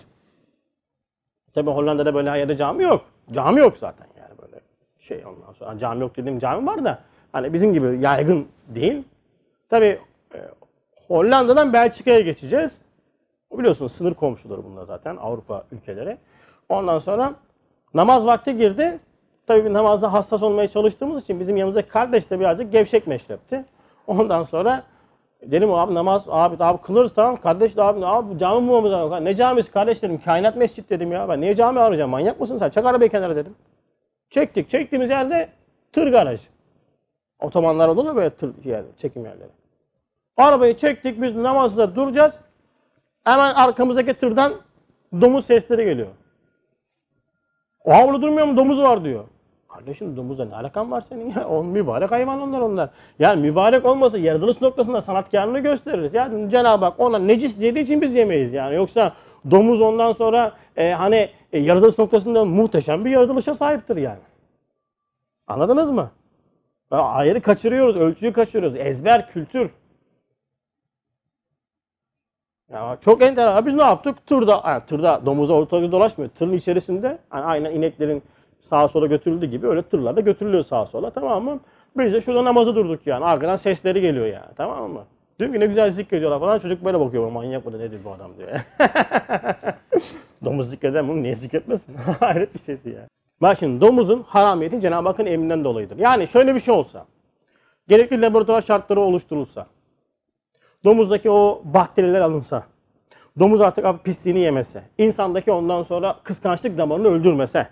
[1.54, 3.04] Tabi Hollanda'da böyle her cami yok.
[3.32, 4.60] Cami yok zaten yani böyle
[4.98, 9.04] şey ondan sonra cami yok dediğim cami var da hani bizim gibi yaygın değil.
[9.74, 9.98] Tabi
[10.34, 10.38] e,
[11.08, 12.78] Hollanda'dan Belçika'ya geçeceğiz.
[13.52, 16.16] Biliyorsunuz sınır komşuları bunlar zaten Avrupa ülkeleri.
[16.68, 17.34] Ondan sonra
[17.94, 18.98] namaz vakti girdi.
[19.46, 23.64] Tabii namazda hassas olmaya çalıştığımız için bizim yanımızdaki kardeş de birazcık gevşek meşrepti.
[24.06, 24.82] Ondan sonra
[25.42, 29.36] dedim abi namaz abi abi kılırız tamam kardeş de abi abi cami mi olmamız Ne
[29.36, 32.86] camisi kardeş dedim kainat mescit dedim ya ben niye cami arayacağım manyak mısın sen çek
[32.86, 33.54] arabayı kenara dedim.
[34.30, 35.48] Çektik çektiğimiz yerde
[35.92, 36.40] tır garaj.
[37.40, 39.63] Otomanlar olur mu böyle tır yer, çekim yerleri.
[40.36, 42.34] Arabayı çektik biz namazda duracağız.
[43.24, 44.54] Hemen arkamızdaki tırdan
[45.20, 46.08] domuz sesleri geliyor.
[47.84, 49.24] O havlu durmuyor mu domuz var diyor.
[49.68, 51.48] Kardeşim domuzla ne alakan var senin ya?
[51.48, 52.90] On mübarek hayvan onlar onlar.
[53.18, 56.14] Yani mübarek olmasa yaratılış noktasında sanatkarlığını gösteririz.
[56.14, 58.74] Yani Cenab-ı Hak ona necis dediği için biz yemeyiz yani.
[58.74, 59.12] Yoksa
[59.50, 64.20] domuz ondan sonra e, hani e, yaratılış noktasında muhteşem bir yaratılışa sahiptir yani.
[65.46, 66.10] Anladınız mı?
[66.90, 68.78] Ayrı kaçırıyoruz, ölçüyü kaçırıyoruz.
[68.78, 69.70] Ezber kültür.
[72.72, 73.66] Ya çok enteresan.
[73.66, 74.26] Biz ne yaptık?
[74.26, 76.30] Tırda, yani tırda domuza ortalıkta dolaşmıyor.
[76.30, 78.22] Tırın içerisinde yani aynen ineklerin
[78.60, 81.60] sağa sola götürüldüğü gibi öyle tırlar da götürülüyor sağa sola tamam mı?
[81.98, 83.24] Biz de şurada namazı durduk yani.
[83.24, 85.04] Arkadan sesleri geliyor yani tamam mı?
[85.38, 86.58] Diyorum ki ne güzel zikrediyorlar falan.
[86.58, 87.30] Çocuk böyle bakıyor.
[87.30, 88.50] Manyak mı da nedir bu adam diyor.
[90.44, 91.94] Domuz zikreden bunu niye zikretmesin?
[92.20, 93.08] Hayret bir şeysi ya.
[93.42, 95.98] Bak şimdi domuzun haramiyetin Cenab-ı Hakk'ın emrinden dolayıdır.
[95.98, 97.06] Yani şöyle bir şey olsa.
[97.88, 99.66] Gerekli laboratuvar şartları oluşturulsa.
[100.84, 102.66] Domuzdaki o bakteriler alınsa.
[103.38, 104.82] Domuz artık pisliğini yemese.
[104.98, 107.68] insandaki ondan sonra kıskançlık damarını öldürmese.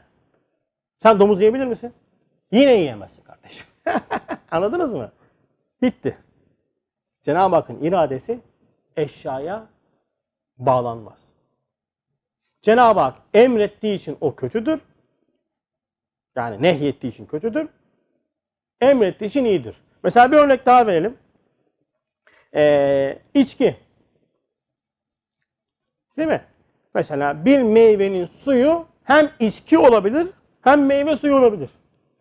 [0.98, 1.92] Sen domuz yiyebilir misin?
[2.52, 3.66] Yine yiyemezsin kardeşim.
[4.50, 5.12] Anladınız mı?
[5.82, 6.18] Bitti.
[7.22, 8.40] Cenab-ı Hakk'ın iradesi
[8.96, 9.66] eşyaya
[10.58, 11.28] bağlanmaz.
[12.62, 14.80] Cenab-ı Hak emrettiği için o kötüdür.
[16.36, 17.68] Yani nehyettiği için kötüdür.
[18.80, 19.76] Emrettiği için iyidir.
[20.02, 21.18] Mesela bir örnek daha verelim.
[22.54, 23.76] Ee, içki.
[26.16, 26.44] Değil mi?
[26.94, 30.26] Mesela bir meyvenin suyu hem içki olabilir
[30.60, 31.70] hem meyve suyu olabilir.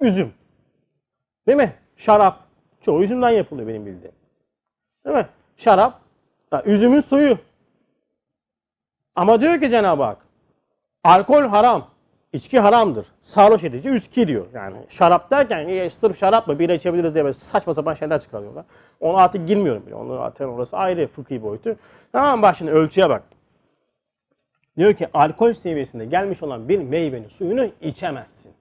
[0.02, 0.34] Üzüm.
[1.48, 1.74] Değil mi?
[1.96, 2.40] Şarap.
[2.82, 4.16] Çoğu üzümden yapılıyor benim bildiğim.
[5.06, 5.28] Değil mi?
[5.58, 6.02] Şarap.
[6.66, 7.38] Üzümün suyu.
[9.16, 10.18] Ama diyor ki Cenab-ı Hak
[11.04, 11.88] alkol haram.
[12.34, 13.06] İçki haramdır.
[13.22, 14.46] Sarhoş edici içki diyor.
[14.54, 18.66] Yani şarap derken sırf şarap mı bira içebiliriz diye saçma sapan şeyler çıkarıyorlar.
[19.02, 19.96] Onu artık girmiyorum bile.
[19.96, 21.76] Onu zaten orası ayrı fıkhi boyutu.
[22.12, 23.24] Tamam bak şimdi ölçüye bak.
[24.78, 28.54] Diyor ki alkol seviyesinde gelmiş olan bir meyvenin suyunu içemezsin.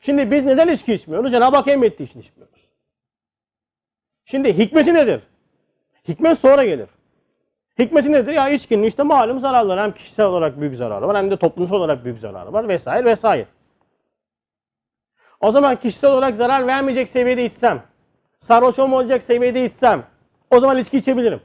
[0.00, 1.32] Şimdi biz neden içki içmiyoruz?
[1.32, 2.68] Cenab-ı Hak emrettiği için içmiyoruz.
[4.24, 5.22] Şimdi hikmeti nedir?
[6.08, 6.88] Hikmet sonra gelir.
[7.78, 8.32] Hikmeti nedir?
[8.32, 12.04] Ya içkinin işte malum zararları hem kişisel olarak büyük zararı var hem de toplumsal olarak
[12.04, 13.46] büyük zararı var vesaire vesaire.
[15.40, 17.82] O zaman kişisel olarak zarar vermeyecek seviyede içsem,
[18.42, 20.06] sarhoş olmayacak seviyede içsem
[20.50, 21.40] o zaman içki içebilirim.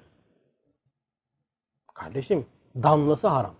[1.94, 2.46] Kardeşim
[2.76, 3.56] damlası haram.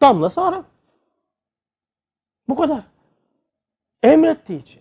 [0.00, 0.64] Damlası haram.
[2.48, 2.82] Bu kadar.
[4.02, 4.80] Emrettiği için.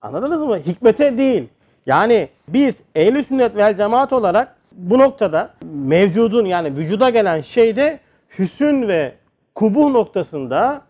[0.00, 0.58] Anladınız mı?
[0.58, 1.48] Hikmete değil.
[1.86, 8.00] Yani biz ehl sünnet vel cemaat olarak bu noktada mevcudun yani vücuda gelen şeyde
[8.38, 9.14] hüsün ve
[9.54, 10.82] kubuh noktasında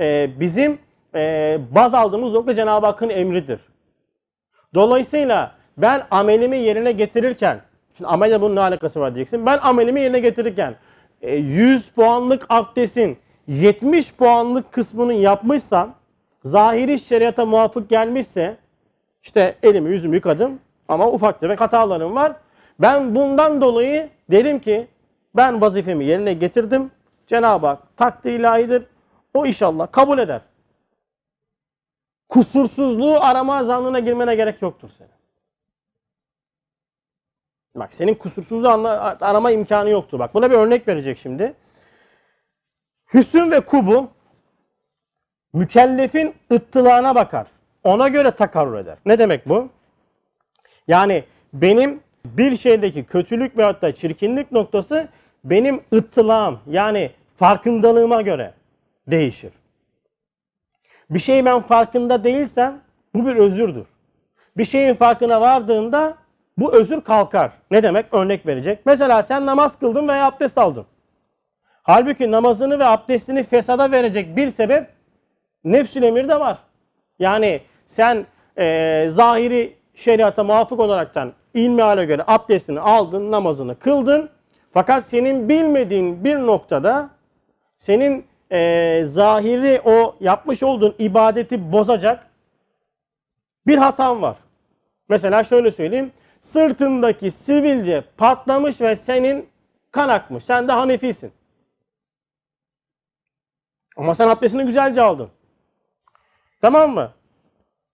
[0.00, 0.78] e, bizim
[1.14, 3.60] e, baz aldığımız nokta Cenab-ı Hakk'ın emridir.
[4.74, 7.60] Dolayısıyla ben amelimi yerine getirirken,
[7.96, 9.46] şimdi amelle bunun ne alakası var diyeceksin.
[9.46, 10.74] Ben amelimi yerine getirirken
[11.22, 15.94] e, 100 puanlık abdestin 70 puanlık kısmını yapmışsam,
[16.44, 18.56] zahiri şeriata muvafık gelmişse,
[19.22, 22.32] işte elimi yüzümü yıkadım ama ufak tefek hatalarım var.
[22.80, 24.86] Ben bundan dolayı derim ki
[25.36, 26.90] ben vazifemi yerine getirdim.
[27.26, 28.82] Cenab-ı Hak takdir ilahidir.
[29.34, 30.40] O inşallah kabul eder.
[32.30, 35.10] Kusursuzluğu arama zannına girmene gerek yoktur senin.
[37.74, 38.68] Bak senin kusursuzluğu
[39.20, 40.18] arama imkanı yoktur.
[40.18, 41.54] Bak buna bir örnek verecek şimdi.
[43.14, 44.08] Hüsn ve kubu
[45.52, 47.46] mükellefin ıttılağına bakar.
[47.84, 48.98] Ona göre takarrur eder.
[49.06, 49.68] Ne demek bu?
[50.88, 55.08] Yani benim bir şeydeki kötülük veyahut da çirkinlik noktası
[55.44, 58.54] benim ıttılağım yani farkındalığıma göre
[59.06, 59.52] değişir.
[61.10, 62.80] Bir şey ben farkında değilsem
[63.14, 63.86] bu bir özürdür.
[64.56, 66.14] Bir şeyin farkına vardığında
[66.58, 67.50] bu özür kalkar.
[67.70, 68.06] Ne demek?
[68.12, 68.78] Örnek verecek.
[68.84, 70.86] Mesela sen namaz kıldın veya abdest aldın.
[71.82, 74.86] Halbuki namazını ve abdestini fesada verecek bir sebep
[75.64, 76.58] nefsül emir de var.
[77.18, 78.26] Yani sen
[78.58, 84.30] e, zahiri şeriata muvafık olaraktan ilmihale göre abdestini aldın, namazını kıldın.
[84.72, 87.10] Fakat senin bilmediğin bir noktada
[87.78, 92.26] senin e, zahiri o yapmış olduğun ibadeti bozacak
[93.66, 94.36] bir hatan var.
[95.08, 96.12] Mesela şöyle söyleyeyim.
[96.40, 99.48] Sırtındaki sivilce patlamış ve senin
[99.90, 100.44] kan akmış.
[100.44, 101.32] Sen de hanefisin.
[103.96, 105.28] Ama sen abdestini güzelce aldın.
[106.60, 107.12] Tamam mı?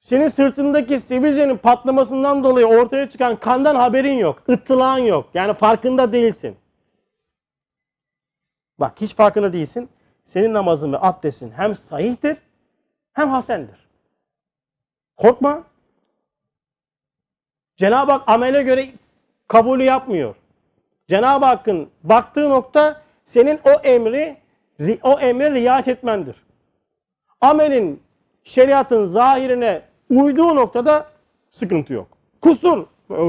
[0.00, 4.42] Senin sırtındaki sivilcenin patlamasından dolayı ortaya çıkan kandan haberin yok.
[4.48, 5.30] Ittılağın yok.
[5.34, 6.56] Yani farkında değilsin.
[8.78, 9.88] Bak hiç farkında değilsin.
[10.26, 12.36] Senin namazın ve abdestin hem sahihtir
[13.12, 13.88] hem hasendir.
[15.16, 15.64] Korkma.
[17.76, 18.86] Cenab-ı Hak amele göre
[19.48, 20.34] kabulü yapmıyor.
[21.08, 24.36] Cenab-ı Hakk'ın baktığı nokta senin o emri
[25.02, 26.36] o emre riayet etmendir.
[27.40, 28.02] Amelin
[28.42, 31.06] şeriatın zahirine uyduğu noktada
[31.50, 32.08] sıkıntı yok.
[32.40, 32.86] Kusur,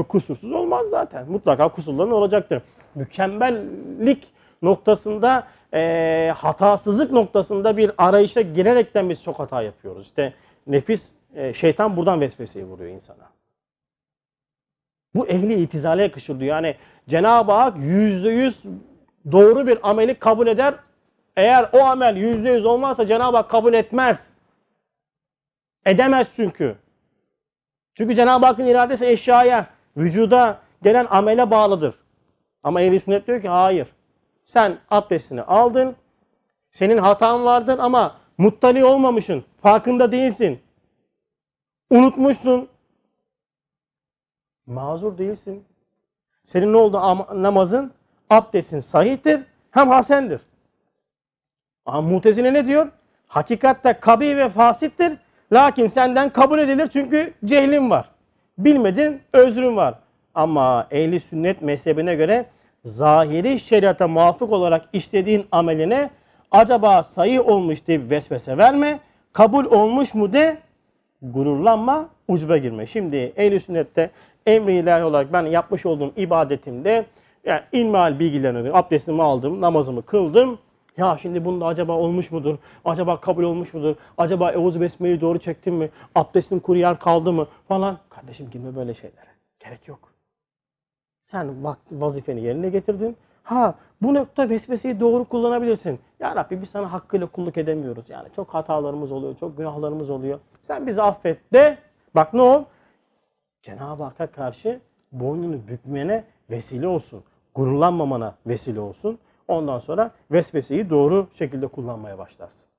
[0.08, 1.30] kusursuz olmaz zaten.
[1.30, 2.62] Mutlaka kusurların olacaktır.
[2.94, 4.32] Mükemmellik
[4.62, 10.06] noktasında, e, hatasızlık noktasında bir arayışa girerekten biz çok hata yapıyoruz.
[10.06, 10.34] İşte
[10.66, 13.30] nefis, e, şeytan buradan vesveseyi vuruyor insana.
[15.14, 16.56] Bu ehli itizale yakışır diyor.
[16.56, 16.76] Yani
[17.08, 18.62] Cenab-ı Hak yüzde yüz
[19.32, 20.74] doğru bir ameli kabul eder.
[21.36, 24.30] Eğer o amel yüzde yüz olmazsa Cenab-ı Hak kabul etmez.
[25.86, 26.76] Edemez çünkü.
[27.94, 29.66] Çünkü Cenab-ı Hakk'ın iradesi eşyaya,
[29.96, 31.94] vücuda gelen amele bağlıdır.
[32.62, 33.88] Ama ehl sünnet diyor ki hayır.
[34.48, 35.96] Sen abdestini aldın.
[36.70, 39.44] Senin hatan vardır ama muttali olmamışsın.
[39.62, 40.60] Farkında değilsin.
[41.90, 42.68] Unutmuşsun.
[44.66, 45.64] Mazur değilsin.
[46.44, 47.92] Senin ne oldu Am- namazın?
[48.30, 49.40] Abdestin sahihtir
[49.70, 50.40] hem hasendir.
[51.86, 52.92] Ama Mutezile ne diyor?
[53.26, 55.18] Hakikatte kabi ve fasittir.
[55.52, 58.10] Lakin senden kabul edilir çünkü cehlin var.
[58.58, 59.94] Bilmedin özrün var.
[60.34, 62.46] Ama ehli sünnet mezhebine göre
[62.84, 66.10] zahiri şeriata muvafık olarak işlediğin ameline
[66.50, 69.00] acaba sahih olmuş diye vesvese verme.
[69.32, 70.58] Kabul olmuş mu de
[71.22, 72.86] gururlanma, ucube girme.
[72.86, 74.10] Şimdi ehl sünnette
[74.46, 77.06] emri ilahi olarak ben yapmış olduğum ibadetimde
[77.44, 78.76] yani ilmihal bilgilerini öğrendim.
[78.76, 80.58] Abdestimi aldım, namazımı kıldım.
[80.96, 82.56] Ya şimdi bunda acaba olmuş mudur?
[82.84, 83.94] Acaba kabul olmuş mudur?
[84.18, 85.90] Acaba Eûzü Besmele'yi doğru çektim mi?
[86.14, 87.46] Abdestim kuru yer kaldı mı?
[87.68, 87.98] Falan.
[88.10, 89.30] Kardeşim girme böyle şeylere.
[89.60, 90.17] Gerek yok.
[91.30, 93.16] Sen vazifeni yerine getirdin.
[93.42, 96.00] Ha bu nokta vesveseyi doğru kullanabilirsin.
[96.20, 98.10] Ya Rabbi biz sana hakkıyla kulluk edemiyoruz.
[98.10, 100.38] Yani çok hatalarımız oluyor, çok günahlarımız oluyor.
[100.62, 101.78] Sen bizi affet de.
[102.14, 102.64] Bak ne ol?
[103.62, 104.80] Cenab-ı Hakk'a karşı
[105.12, 107.22] boynunu bükmene vesile olsun.
[107.54, 109.18] Gururlanmamana vesile olsun.
[109.48, 112.70] Ondan sonra vesveseyi doğru şekilde kullanmaya başlarsın.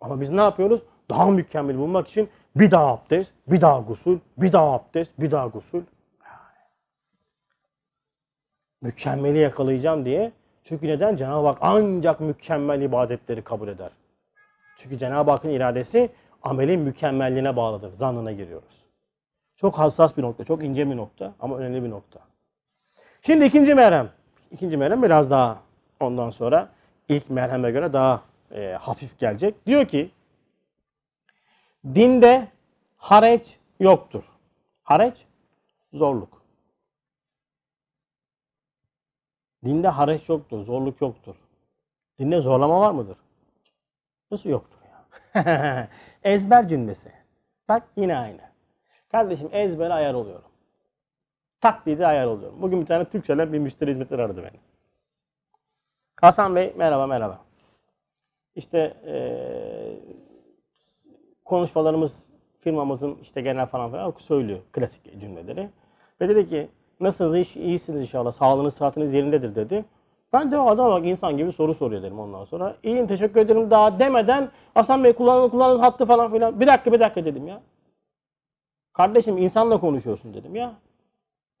[0.00, 0.82] Ama biz ne yapıyoruz?
[1.10, 5.46] Daha mükemmel bulmak için bir daha abdest, bir daha gusül, bir daha abdest, bir daha
[5.46, 5.82] gusül.
[8.82, 10.32] Mükemmeli yakalayacağım diye.
[10.64, 11.16] Çünkü neden?
[11.16, 13.90] Cenab-ı Hak ancak mükemmel ibadetleri kabul eder.
[14.76, 16.10] Çünkü Cenab-ı Hakk'ın iradesi
[16.42, 17.92] amelin mükemmelliğine bağlıdır.
[17.92, 18.84] Zannına giriyoruz.
[19.56, 22.20] Çok hassas bir nokta, çok ince bir nokta ama önemli bir nokta.
[23.22, 24.10] Şimdi ikinci merhem.
[24.50, 25.58] İkinci merhem biraz daha
[26.00, 26.68] ondan sonra
[27.08, 28.22] ilk merheme göre daha
[28.54, 29.66] e, hafif gelecek.
[29.66, 30.10] Diyor ki
[31.84, 32.48] dinde
[32.96, 34.24] hareç yoktur.
[34.82, 35.26] Hareç
[35.92, 36.39] zorluk.
[39.64, 41.36] Dinde hareç yoktur, zorluk yoktur.
[42.18, 43.16] Dinde zorlama var mıdır?
[44.30, 45.88] Nasıl yoktur ya?
[46.24, 47.12] Ezber cümlesi.
[47.68, 48.40] Bak yine aynı.
[49.08, 50.50] Kardeşim ezbere ayar oluyorum.
[51.60, 52.62] Taklidi ayar oluyorum.
[52.62, 54.60] Bugün bir tane Türkçeler bir müşteri hizmetleri aradı beni.
[56.20, 57.40] Hasan Bey merhaba merhaba.
[58.56, 60.00] İşte eee,
[61.44, 65.70] konuşmalarımız firmamızın işte genel falan falan söylüyor klasik cümleleri.
[66.20, 66.68] Ve dedi ki
[67.00, 69.84] nasılsınız iş, iyisiniz inşallah sağlığınız sıhhatiniz yerindedir dedi.
[70.32, 72.76] Ben de o adama bak insan gibi soru soruyor dedim ondan sonra.
[72.82, 76.60] İyiyim teşekkür ederim daha demeden Hasan Bey kullandığınız kullandığınız hattı falan filan.
[76.60, 77.60] Bir dakika bir dakika dedim ya.
[78.92, 80.74] Kardeşim insanla konuşuyorsun dedim ya.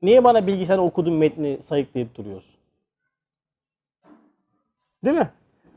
[0.02, 2.54] Niye bana bilgisayarda okuduğum metni sayıklayıp duruyorsun?
[5.04, 5.30] Değil mi?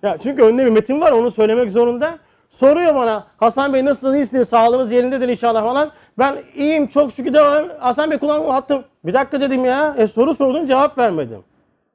[0.04, 2.20] Ya çünkü önünde bir metin var onu söylemek zorunda.
[2.54, 5.92] Soruyor bana Hasan Bey nasılsınız iyisiniz sağlığınız yerindedir inşallah falan.
[6.18, 7.70] Ben iyiyim çok şükür devam.
[7.80, 8.84] Hasan Bey kulağımı hattım.
[9.06, 9.96] Bir dakika dedim ya.
[9.98, 11.44] E, soru sordun cevap vermedim.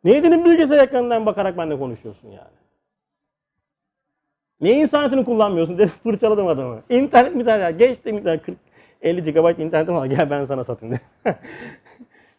[0.05, 2.59] Niye dedim bilgisayar ekranından bakarak benimle konuşuyorsun yani?
[4.61, 6.81] Niye internetini kullanmıyorsun dedim fırçaladım adamı.
[6.89, 8.57] İnternet mi tane geçtim internet 40
[9.03, 11.01] 50 GB internetim var gel ben sana satayım de.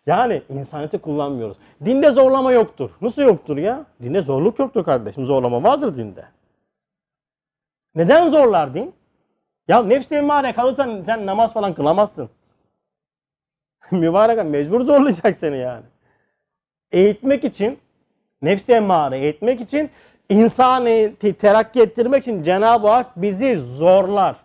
[0.07, 1.57] yani interneti kullanmıyoruz.
[1.85, 2.89] Dinde zorlama yoktur.
[3.01, 3.85] Nasıl yoktur ya?
[4.01, 5.25] Dinde zorluk yoktur kardeşim.
[5.25, 6.38] Zorlama vardır dinde.
[7.99, 8.93] Neden zorlar din?
[9.67, 12.29] Ya nefsi emmare kalırsan sen namaz falan kılamazsın.
[13.91, 15.83] Mübarek mecbur zorlayacak seni yani.
[16.91, 17.79] Eğitmek için,
[18.41, 19.89] nefsi emmare eğitmek için,
[20.29, 24.35] insanı te- terakki ettirmek için Cenab-ı Hak bizi zorlar.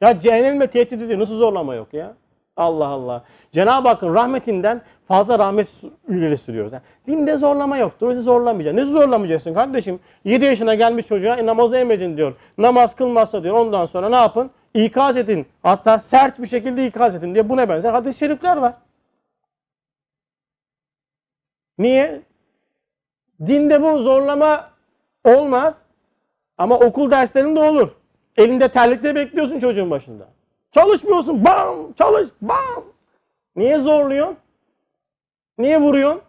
[0.00, 1.18] Ya cehennemle tehdit ediyor.
[1.18, 2.14] Nasıl zorlama yok ya?
[2.56, 3.24] Allah Allah.
[3.52, 6.72] Cenab-ı Hakk'ın rahmetinden fazla rahmet ileri sürüyoruz.
[6.72, 8.08] Yani dinde zorlama yoktur.
[8.08, 8.80] Öyle zorlamayacaksın.
[8.80, 10.00] Nasıl zorlamayacaksın kardeşim?
[10.24, 12.34] 7 yaşına gelmiş çocuğa e, namazı emredin diyor.
[12.58, 13.54] Namaz kılmazsa diyor.
[13.54, 14.50] Ondan sonra ne yapın?
[14.74, 15.46] İkaz edin.
[15.62, 18.74] Hatta sert bir şekilde ikaz edin diye buna benzer hadis-i şerifler var.
[21.78, 22.22] Niye?
[23.46, 24.70] Dinde bu zorlama
[25.24, 25.82] olmaz.
[26.58, 27.88] Ama okul derslerinde olur.
[28.36, 30.28] Elinde terlikle bekliyorsun çocuğun başında.
[30.72, 31.44] Çalışmıyorsun.
[31.44, 31.92] Bam!
[31.92, 32.28] Çalış.
[32.42, 32.84] Bam!
[33.56, 34.36] Niye zorluyorsun?
[35.58, 36.22] Niye vuruyorsun?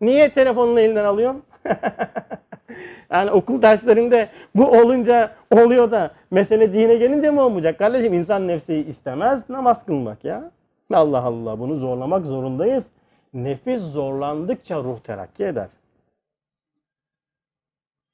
[0.00, 1.42] Niye telefonunu elinden alıyorsun?
[3.10, 7.78] yani okul derslerinde bu olunca oluyor da mesele dine gelince mi olmayacak?
[7.78, 10.50] Kardeşim insan nefsi istemez namaz kılmak ya.
[10.92, 12.86] Allah Allah bunu zorlamak zorundayız.
[13.34, 15.68] Nefis zorlandıkça ruh terakki eder.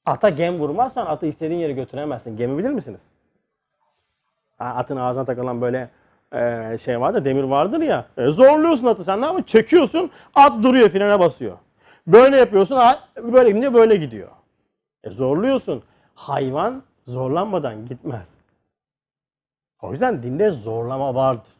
[0.05, 2.37] Ata gem vurmazsan atı istediğin yere götüremezsin.
[2.37, 3.01] Gemi bilir misiniz?
[4.59, 5.89] Atın ağzına takılan böyle
[6.33, 8.05] e, şey vardır, demir vardır ya.
[8.17, 9.47] E, zorluyorsun atı sen ne yapıyorsun?
[9.47, 11.57] Çekiyorsun, at duruyor, frene basıyor.
[12.07, 14.29] Böyle yapıyorsun, at böyle gidiyor, böyle gidiyor.
[15.03, 15.83] E, zorluyorsun.
[16.15, 18.37] Hayvan zorlanmadan gitmez.
[19.81, 21.53] O yüzden dinde zorlama vardır.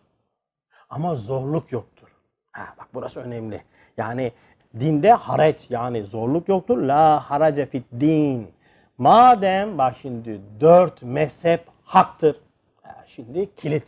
[0.90, 2.08] Ama zorluk yoktur.
[2.52, 3.64] Ha, bak burası önemli.
[3.98, 4.32] Yani
[4.80, 6.78] dinde haraç yani zorluk yoktur.
[6.78, 8.52] La harace fit din.
[8.98, 12.36] Madem bak şimdi dört mezhep haktır.
[12.82, 13.86] Ha, şimdi kilit.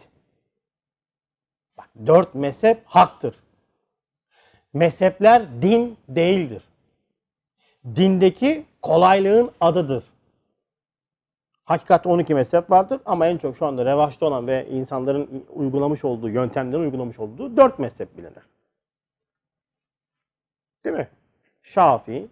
[2.05, 3.35] Dört mezhep haktır.
[4.73, 6.63] Mezhepler din değildir.
[7.95, 10.03] Dindeki kolaylığın adıdır.
[11.63, 16.29] Hakikatte 12 mezhep vardır ama en çok şu anda revaçta olan ve insanların uygulamış olduğu,
[16.29, 18.43] yöntemlerin uygulamış olduğu 4 mezhep bilinir.
[20.85, 21.07] Değil mi?
[21.63, 22.27] Şafii,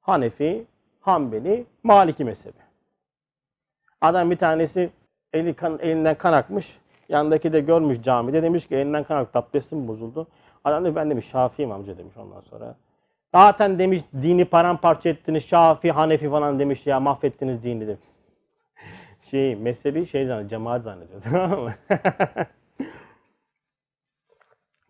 [0.00, 0.64] Hanefi,
[1.00, 2.58] Hanbeli, Maliki mezhebi.
[4.00, 4.90] Adam bir tanesi
[5.32, 6.78] eli kan, elinden kan akmış.
[7.08, 10.26] Yanındaki de görmüş camide demiş ki elinden kan aktı abdestim bozuldu.
[10.64, 12.76] Adam da ben demiş Şafii'yim amca demiş ondan sonra.
[13.34, 18.00] Zaten demiş dini paramparça ettiniz Şafii, Hanefi falan demiş ya mahvettiniz dini demiş
[19.30, 21.22] şey mezhebi şey zannediyor, cemaat zannediyor.
[21.22, 21.74] Tamam mı?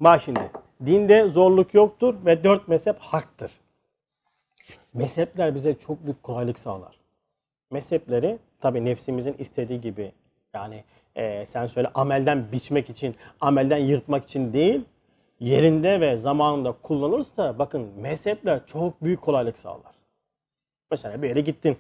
[0.01, 0.51] Bak şimdi.
[0.87, 3.53] Dinde zorluk yoktur ve dört mezhep haktır.
[4.95, 6.97] Mezhepler bize çok büyük kolaylık sağlar.
[7.71, 10.13] Mezhepleri tabi nefsimizin istediği gibi
[10.55, 10.85] yani
[11.17, 14.85] e, sen söyle amelden biçmek için, amelden yırtmak için değil,
[15.41, 19.95] yerinde ve zamanında kullanılırsa bakın mezhepler çok büyük kolaylık sağlar.
[20.91, 21.77] Mesela bir yere gittin,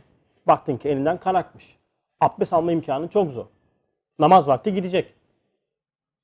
[0.47, 1.76] baktın ki elinden kan akmış
[2.20, 3.47] abdest alma imkanı çok zor.
[4.18, 5.14] Namaz vakti gidecek.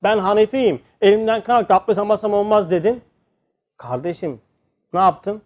[0.03, 0.81] Ben Hanefiyim.
[1.01, 3.01] Elimden kan aktı abdest almasam olmaz dedin.
[3.77, 4.41] Kardeşim
[4.93, 5.41] ne yaptın?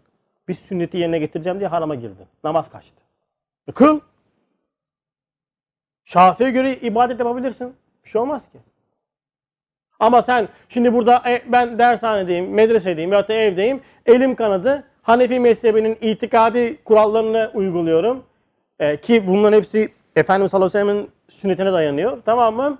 [0.47, 2.25] Biz sünneti yerine getireceğim diye harama girdin.
[2.43, 3.01] Namaz kaçtı.
[3.67, 3.99] E, kıl.
[6.07, 7.75] Şafi'ye göre ibadet yapabilirsin.
[8.05, 8.57] Bir şey olmaz ki.
[9.99, 13.81] Ama sen şimdi burada e, ben dershanedeyim, medresedeyim ya da evdeyim.
[14.05, 14.83] Elim kanadı.
[15.01, 18.23] Hanefi mezhebinin itikadi kurallarını uyguluyorum.
[18.79, 22.17] E, ki bunların hepsi Efendimiz sallallahu aleyhi ve sellem'in sünnetine dayanıyor.
[22.25, 22.77] Tamam mı?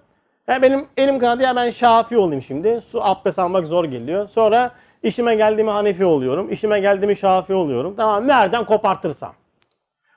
[0.48, 2.82] Ya benim elim kanadı ya ben şafi olayım şimdi.
[2.82, 4.30] Su abdest almak zor geliyor.
[4.30, 4.72] Sonra
[5.04, 6.52] işime geldiğimi Hanefi oluyorum.
[6.52, 7.96] İşime geldiğimi Şafi oluyorum.
[7.96, 9.34] Tamam nereden kopartırsam.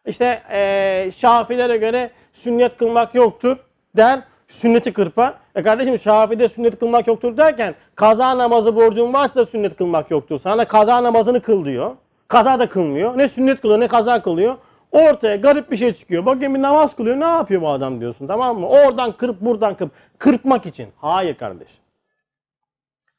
[0.06, 3.56] İşte ee, Şafilere göre sünnet kılmak yoktur
[3.96, 4.22] der.
[4.48, 5.38] Sünneti kırpa.
[5.54, 10.38] E kardeşim Şafi'de sünnet kılmak yoktur derken kaza namazı borcun varsa sünnet kılmak yoktur.
[10.38, 11.96] Sana kaza namazını kıl diyor.
[12.28, 13.18] Kaza da kılmıyor.
[13.18, 14.56] Ne sünnet kılıyor ne kaza kılıyor.
[14.92, 16.26] Ortaya garip bir şey çıkıyor.
[16.26, 17.20] Bakın bir namaz kılıyor.
[17.20, 18.68] Ne yapıyor bu adam diyorsun tamam mı?
[18.68, 19.92] Oradan kırıp buradan kırıp.
[20.18, 20.88] Kırpmak için.
[20.96, 21.68] Hayır kardeş.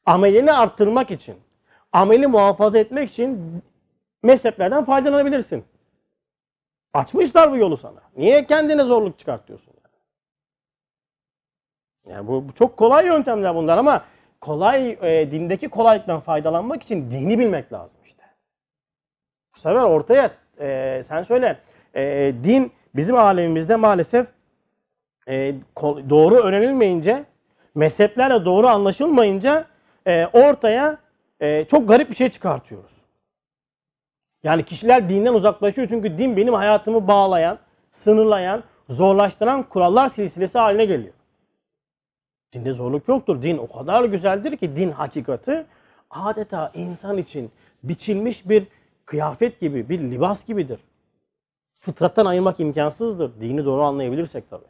[0.06, 1.36] Amelini arttırmak için.
[1.92, 3.62] Ameli muhafaza etmek için
[4.22, 5.64] mezheplerden faydalanabilirsin.
[6.94, 8.00] Açmışlar bu yolu sana.
[8.16, 9.72] Niye kendine zorluk çıkartıyorsun?
[12.06, 14.04] Yani, yani bu, bu çok kolay yöntemler bunlar ama
[14.40, 18.22] kolay e, dindeki kolaylıktan faydalanmak için dini bilmek lazım işte.
[19.54, 20.30] Bu sefer ortaya
[20.60, 21.58] e, sen söyle
[21.94, 24.26] e, din bizim alemimizde maalesef
[25.28, 25.54] e,
[26.10, 27.24] doğru öğrenilmeyince
[27.74, 29.66] mezheplerle doğru anlaşılmayınca
[30.06, 30.98] e, ortaya
[31.40, 33.01] e, çok garip bir şey çıkartıyoruz.
[34.44, 37.58] Yani kişiler dinden uzaklaşıyor çünkü din benim hayatımı bağlayan,
[37.90, 41.14] sınırlayan, zorlaştıran kurallar silsilesi haline geliyor.
[42.52, 43.42] Dinde zorluk yoktur.
[43.42, 45.66] Din o kadar güzeldir ki din hakikati
[46.10, 47.50] adeta insan için
[47.82, 48.66] biçilmiş bir
[49.04, 50.80] kıyafet gibi, bir libas gibidir.
[51.78, 53.40] Fıtrattan ayırmak imkansızdır.
[53.40, 54.64] Dini doğru anlayabilirsek tabii.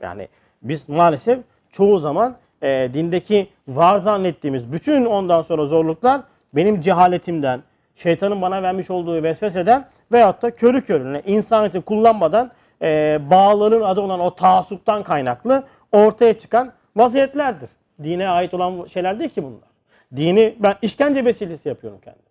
[0.00, 0.28] Yani
[0.62, 1.38] biz maalesef
[1.70, 6.22] çoğu zaman e, dindeki var zannettiğimiz bütün ondan sonra zorluklar
[6.54, 7.62] benim cehaletimden,
[7.96, 14.20] şeytanın bana vermiş olduğu vesveseden veyahut da körü körüne insaniyeti kullanmadan e, bağlılığın adı olan
[14.20, 17.70] o taassuptan kaynaklı ortaya çıkan vaziyetlerdir.
[18.02, 19.68] Dine ait olan şeyler değil ki bunlar.
[20.16, 22.26] Dini ben işkence vesilesi yapıyorum kendime.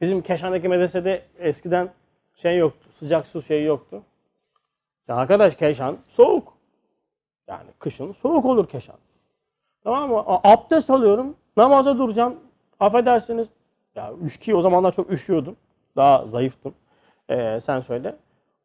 [0.00, 1.90] Bizim Keşan'daki medresede eskiden
[2.34, 4.02] şey yoktu, sıcak su şeyi yoktu.
[5.08, 6.54] Ya arkadaş Keşan soğuk.
[7.48, 8.96] Yani kışın soğuk olur Keşan.
[9.84, 10.24] Tamam mı?
[10.26, 12.40] Abdest alıyorum, namaza duracağım.
[12.82, 13.48] Affedersiniz.
[13.94, 15.56] Ya ki o zamanlar çok üşüyordum.
[15.96, 16.74] Daha zayıftım.
[17.30, 18.16] Ee, sen söyle.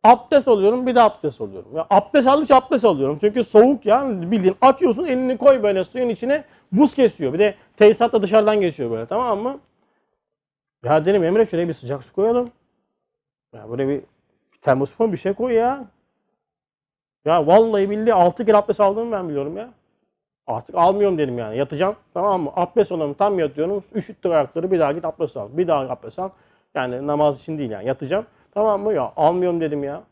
[0.04, 1.76] Abdest alıyorum bir de abdest alıyorum.
[1.76, 3.18] Ya abdest alış abdest alıyorum.
[3.22, 7.34] Çünkü soğuk ya bildiğin açıyorsun elini koy böyle suyun içine buz kesiyor.
[7.34, 9.60] Bir de tesisat da dışarıdan geçiyor böyle tamam mı?
[10.84, 12.48] Ya dedim Emre şuraya bir sıcak su koyalım.
[13.54, 14.02] Ya bir, bir
[14.62, 15.86] termosifon bir şey koy ya.
[17.26, 19.70] Ya vallahi billahi 6 kere abdest aldığımı ben biliyorum ya.
[20.48, 21.58] Artık almıyorum dedim yani.
[21.58, 22.52] Yatacağım tamam mı?
[22.56, 23.84] Abdest alalım tam yatıyorum.
[23.96, 25.50] Üşüttük ayakları bir daha git abdest al.
[25.52, 26.30] Bir daha abdest al.
[26.76, 27.88] Yani namaz için değil yani.
[27.88, 28.26] Yatacağım.
[28.52, 28.94] Tamam mı?
[28.94, 30.04] Ya almıyorum dedim ya.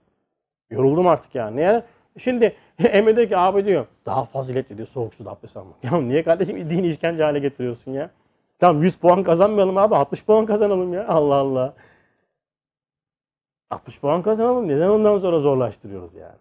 [0.70, 1.56] Yoruldum artık yani.
[1.56, 1.84] Niye?
[2.18, 5.84] Şimdi Emre diyor ki abi diyor daha faziletli diyor soğuk suda abdest almak.
[5.84, 8.10] Ya niye kardeşim dini işkence hale getiriyorsun ya?
[8.60, 11.08] Tamam 100 puan kazanmayalım abi 60 puan kazanalım ya.
[11.08, 11.74] Allah Allah.
[13.70, 14.68] 60 puan kazanalım.
[14.68, 16.40] Neden ondan sonra zorlaştırıyoruz yani?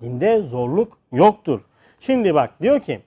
[0.00, 1.60] Dinde zorluk yoktur.
[2.02, 3.00] Şimdi bak diyor ki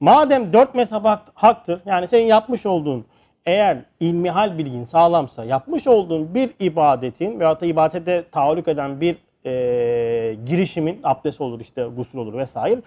[0.00, 3.06] madem dört mezhep hak- haktır yani senin yapmış olduğun
[3.46, 10.34] eğer ilmihal bilgin sağlamsa yapmış olduğun bir ibadetin veyahut da ibadete taalluk eden bir e,
[10.46, 12.80] girişimin abdest olur işte gusül olur vesaire.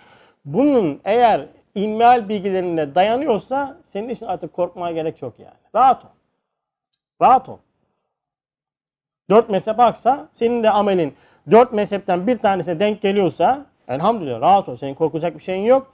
[0.45, 1.45] Bunun eğer
[1.75, 5.57] ilmihal bilgilerine dayanıyorsa senin için artık korkmaya gerek yok yani.
[5.75, 6.09] Rahat ol.
[7.21, 7.57] Rahat ol.
[9.29, 11.13] Dört mezhep haksa senin de amelin
[11.51, 14.77] dört mezhepten bir tanesine denk geliyorsa elhamdülillah rahat ol.
[14.77, 15.93] Senin korkacak bir şeyin yok.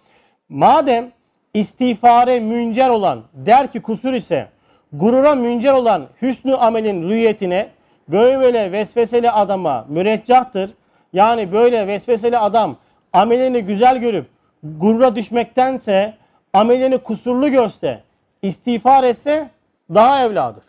[0.49, 1.11] Madem
[1.53, 4.47] istiğfare müncer olan der ki kusur ise
[4.93, 7.69] gurura müncer olan hüsnü amelin rüyetine
[8.07, 10.71] böyle vesveseli adama müreccahtır.
[11.13, 12.75] Yani böyle vesveseli adam
[13.13, 14.25] amelini güzel görüp
[14.63, 16.13] gurura düşmektense
[16.53, 18.03] amelini kusurlu görse
[18.41, 19.49] istiğfar etse
[19.93, 20.63] daha evladır.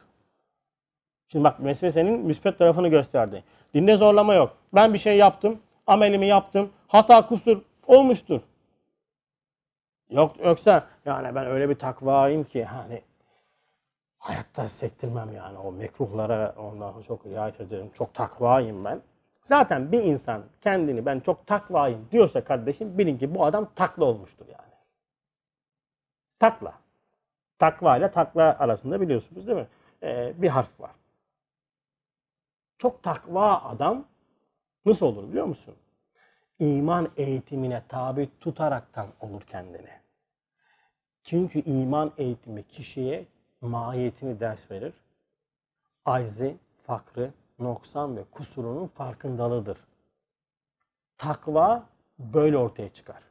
[1.29, 3.45] Şimdi bak vesvesenin müspet tarafını gösterdi.
[3.75, 4.57] Dinde zorlama yok.
[4.75, 8.41] Ben bir şey yaptım, amelimi yaptım, hata kusur olmuştur.
[10.11, 13.03] Yok yoksa yani ben öyle bir takvayım ki hani
[14.19, 17.91] hayatta sektirmem yani o mekruhlara ondan çok riayet ederim.
[17.95, 19.03] Çok takvayım ben.
[19.43, 24.47] Zaten bir insan kendini ben çok takvayım diyorsa kardeşim bilin ki bu adam takla olmuştur
[24.49, 24.73] yani.
[26.39, 26.75] Takla.
[27.59, 29.67] Takva ile takla arasında biliyorsunuz değil mi?
[30.03, 30.91] Ee, bir harf var.
[32.79, 34.05] Çok takva adam
[34.87, 35.75] nasıl olur biliyor musun?
[36.59, 39.91] İman eğitimine tabi tutaraktan olur kendini.
[41.23, 43.27] Çünkü iman eğitimi kişiye
[43.61, 44.95] mahiyetini ders verir.
[46.05, 49.79] Ayzi, fakrı, noksan ve kusurunun farkındalığıdır.
[51.19, 51.87] Takva
[52.19, 53.23] böyle ortaya çıkar.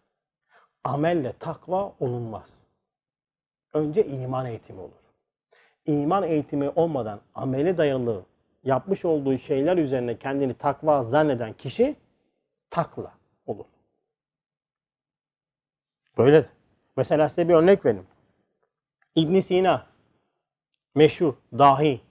[0.83, 2.63] Amelle takva olunmaz.
[3.73, 5.01] Önce iman eğitimi olur.
[5.85, 8.25] İman eğitimi olmadan ameli dayalı
[8.63, 11.95] yapmış olduğu şeyler üzerine kendini takva zanneden kişi
[12.69, 13.11] takla
[13.45, 13.65] olur.
[16.17, 16.45] Böyle.
[16.97, 18.07] Mesela size bir örnek vereyim.
[19.15, 19.85] İbn Sina
[20.95, 22.01] meşhur, dahi,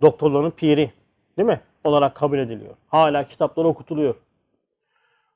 [0.00, 0.92] doktorların piri
[1.36, 1.60] değil mi?
[1.84, 2.74] olarak kabul ediliyor.
[2.88, 4.14] Hala kitapları okutuluyor.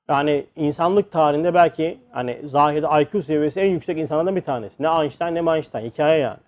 [0.08, 4.82] Yani insanlık tarihinde belki hani zahirde IQ seviyesi en yüksek insanlardan bir tanesi.
[4.82, 5.90] Ne Einstein ne Einstein.
[5.90, 6.40] Hikaye yani.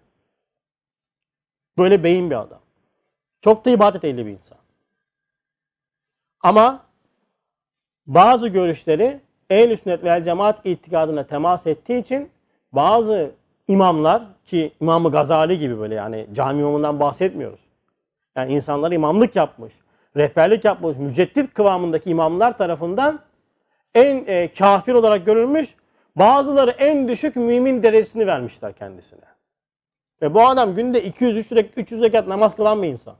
[1.78, 2.61] Böyle beyin bir adam.
[3.41, 4.59] Çok da ibadet ehli bir insan.
[6.41, 6.84] Ama
[8.07, 9.20] bazı görüşleri
[9.51, 12.30] ehl sünnet cemaat itikadına temas ettiği için
[12.72, 13.30] bazı
[13.68, 17.61] imamlar ki İmam-ı Gazali gibi böyle yani cami imamından bahsetmiyoruz.
[18.36, 19.72] Yani insanlar imamlık yapmış,
[20.16, 23.20] rehberlik yapmış, müceddit kıvamındaki imamlar tarafından
[23.95, 25.74] en e, kafir olarak görülmüş,
[26.16, 29.20] bazıları en düşük mümin derecesini vermişler kendisine.
[30.22, 33.16] Ve bu adam günde 200 300 rekat namaz kılan bir insan.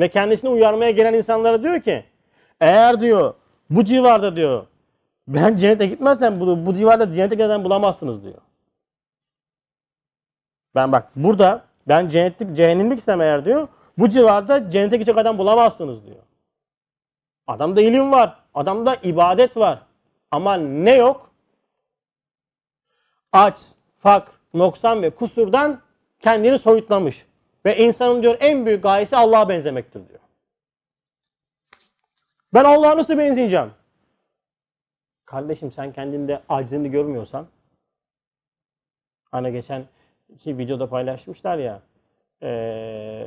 [0.00, 2.04] Ve kendisini uyarmaya gelen insanlara diyor ki
[2.60, 3.34] eğer diyor
[3.70, 4.66] bu civarda diyor
[5.28, 8.38] ben cennete gitmezsem bu, bu civarda cennete giden bulamazsınız diyor.
[10.74, 13.68] Ben bak burada ben cennetlik cehennemlik istem eğer diyor
[13.98, 16.22] bu civarda cennete gidecek adam bulamazsınız diyor.
[17.46, 18.38] Adamda ilim var.
[18.54, 19.82] Adamda ibadet var.
[20.30, 21.30] Ama ne yok?
[23.32, 23.60] Aç,
[23.98, 25.80] fak, noksan ve kusurdan
[26.20, 27.26] kendini soyutlamış.
[27.64, 30.20] Ve insanın diyor en büyük gayesi Allah'a benzemektir diyor.
[32.54, 33.70] Ben Allah'a nasıl benzeyeceğim?
[35.24, 37.46] Kardeşim sen kendinde acizini görmüyorsan
[39.30, 39.84] hani geçen
[40.34, 41.82] iki videoda paylaşmışlar ya
[42.42, 43.26] ee,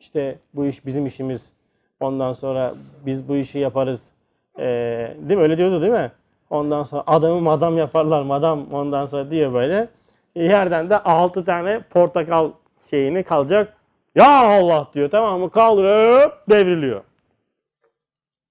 [0.00, 1.52] işte bu iş bizim işimiz
[2.00, 2.74] ondan sonra
[3.06, 4.10] biz bu işi yaparız
[4.58, 6.12] ee, değil mi öyle diyordu değil mi?
[6.50, 9.88] Ondan sonra adamı madam yaparlar madam ondan sonra diyor böyle
[10.34, 12.50] yerden de altı tane portakal
[12.90, 13.76] şeyini kalacak.
[14.14, 15.50] Ya Allah diyor tamam mı?
[15.50, 17.02] Kaldırıp devriliyor.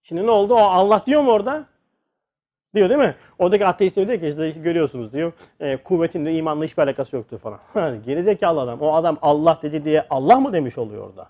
[0.03, 0.53] Şimdi ne oldu?
[0.53, 1.65] O Allah diyor mu orada?
[2.75, 3.15] Diyor değil mi?
[3.39, 5.33] Oradaki ateist diyor ki işte görüyorsunuz diyor.
[5.59, 7.59] E, kuvvetin imanla hiçbir alakası yoktur falan.
[8.05, 8.81] Gerizekalı adam.
[8.81, 11.29] O adam Allah dedi diye Allah mı demiş oluyor orada?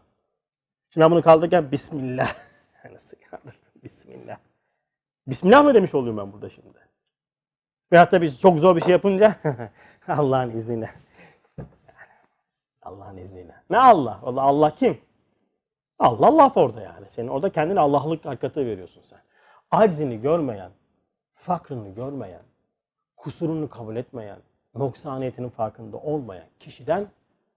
[0.90, 2.34] Şimdi ben bunu kaldırırken Bismillah.
[2.94, 3.62] Nasıl kaldırdım?
[3.84, 4.38] Bismillah.
[5.28, 6.78] Bismillah mı demiş oluyorum ben burada şimdi?
[7.92, 9.36] Ve hatta biz çok zor bir şey yapınca
[10.08, 10.90] Allah'ın izniyle.
[12.86, 13.56] Allah'ın izniyle.
[13.70, 14.20] Ne Allah?
[14.24, 15.02] Allah, Allah kim?
[16.00, 17.10] Allah laf orada yani.
[17.10, 19.20] Senin orada kendine Allah'lık hakikati veriyorsun sen.
[19.72, 20.72] Aczini görmeyen,
[21.32, 22.44] fakrını görmeyen,
[23.16, 24.40] kusurunu kabul etmeyen,
[24.76, 27.08] noksaniyetinin farkında olmayan kişiden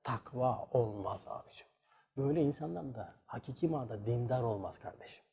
[0.02, 1.66] takva olmaz abicim.
[2.16, 5.24] Böyle insandan da hakiki manada dindar olmaz kardeşim.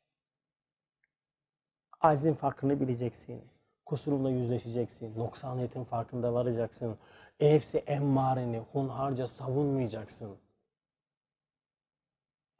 [2.00, 3.44] Aczin farkını bileceksin.
[3.86, 5.18] Kusurunla yüzleşeceksin.
[5.18, 6.98] Noksaniyetin farkında varacaksın.
[7.40, 10.38] Nefsi emmareni hunharca savunmayacaksın.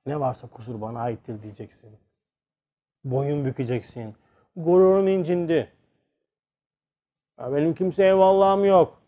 [0.06, 1.98] Ne varsa kusur bana aittir diyeceksin.
[3.04, 4.16] Boyun bükeceksin.
[4.56, 5.72] Gururum incindi.
[7.38, 9.02] Ya benim kimseye vallahım yok.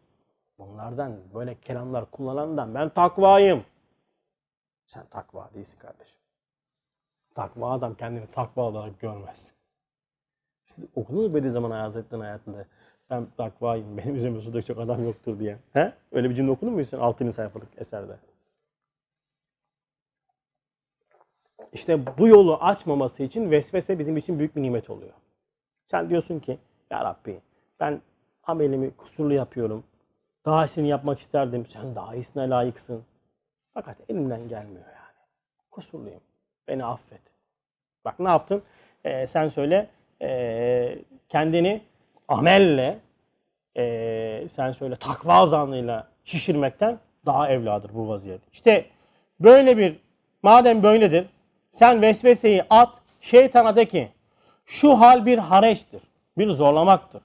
[0.59, 3.65] Bunlardan böyle kelamlar kullanandan ben takvayım.
[4.87, 6.19] Sen takva değilsin kardeşim.
[7.35, 9.53] Takva adam kendini takva olarak görmez.
[10.65, 12.67] Siz okudunuz Bediüzzaman Hazretleri'nin hayatında?
[13.11, 15.59] Ben takvayım, benim üzerime su dökecek adam yoktur diye.
[15.73, 15.93] He?
[16.13, 17.33] Öyle bir cümle okudun mu sen 6.
[17.33, 18.17] sayfalık eserde?
[21.73, 25.13] İşte bu yolu açmaması için vesvese bizim için büyük bir nimet oluyor.
[25.87, 26.59] Sen diyorsun ki,
[26.91, 27.41] Ya Rabbi
[27.81, 28.01] ben
[28.43, 29.85] amelimi kusurlu yapıyorum.
[30.45, 31.67] Daha iyisini yapmak isterdim.
[31.67, 33.05] Sen daha iyisine layıksın.
[33.75, 35.17] Fakat elimden gelmiyor yani.
[35.71, 36.21] Kusurluyum.
[36.69, 37.21] Beni affet.
[38.05, 38.63] Bak ne yaptın?
[39.05, 39.91] Ee, sen söyle.
[40.23, 40.99] ee,
[41.29, 41.83] kendini
[42.29, 42.99] amelle
[43.77, 48.41] ee, sen söyle takva zanlıyla şişirmekten daha evladır bu vaziyet.
[48.53, 48.85] İşte
[49.41, 49.97] böyle bir
[50.43, 51.27] madem böyledir
[51.71, 54.09] sen vesveseyi at şeytana de ki
[54.67, 56.03] şu hal bir hareçtir.
[56.39, 57.23] Bir zorlamaktır.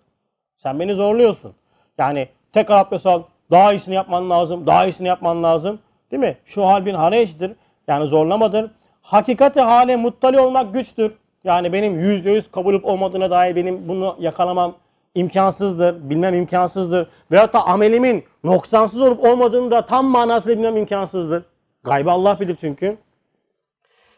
[0.57, 1.53] Sen beni zorluyorsun.
[1.97, 3.23] Yani tekrar abdest al.
[3.51, 4.67] Daha iyisini yapman lazım.
[4.67, 5.79] Daha iyisini yapman lazım.
[6.11, 6.37] Değil mi?
[6.45, 7.51] Şu hal bir hareçtir.
[7.87, 8.71] Yani zorlamadır.
[9.01, 11.11] Hakikati hale muttali olmak güçtür.
[11.43, 14.75] Yani benim yüzde yüz kabul olmadığına dair benim bunu yakalamam
[15.16, 16.09] imkansızdır.
[16.09, 17.07] Bilmem imkansızdır.
[17.32, 21.43] Veyahut da amelimin noksansız olup olmadığını da tam manasıyla bilmem imkansızdır.
[21.84, 22.97] Gaybı Allah bilir çünkü.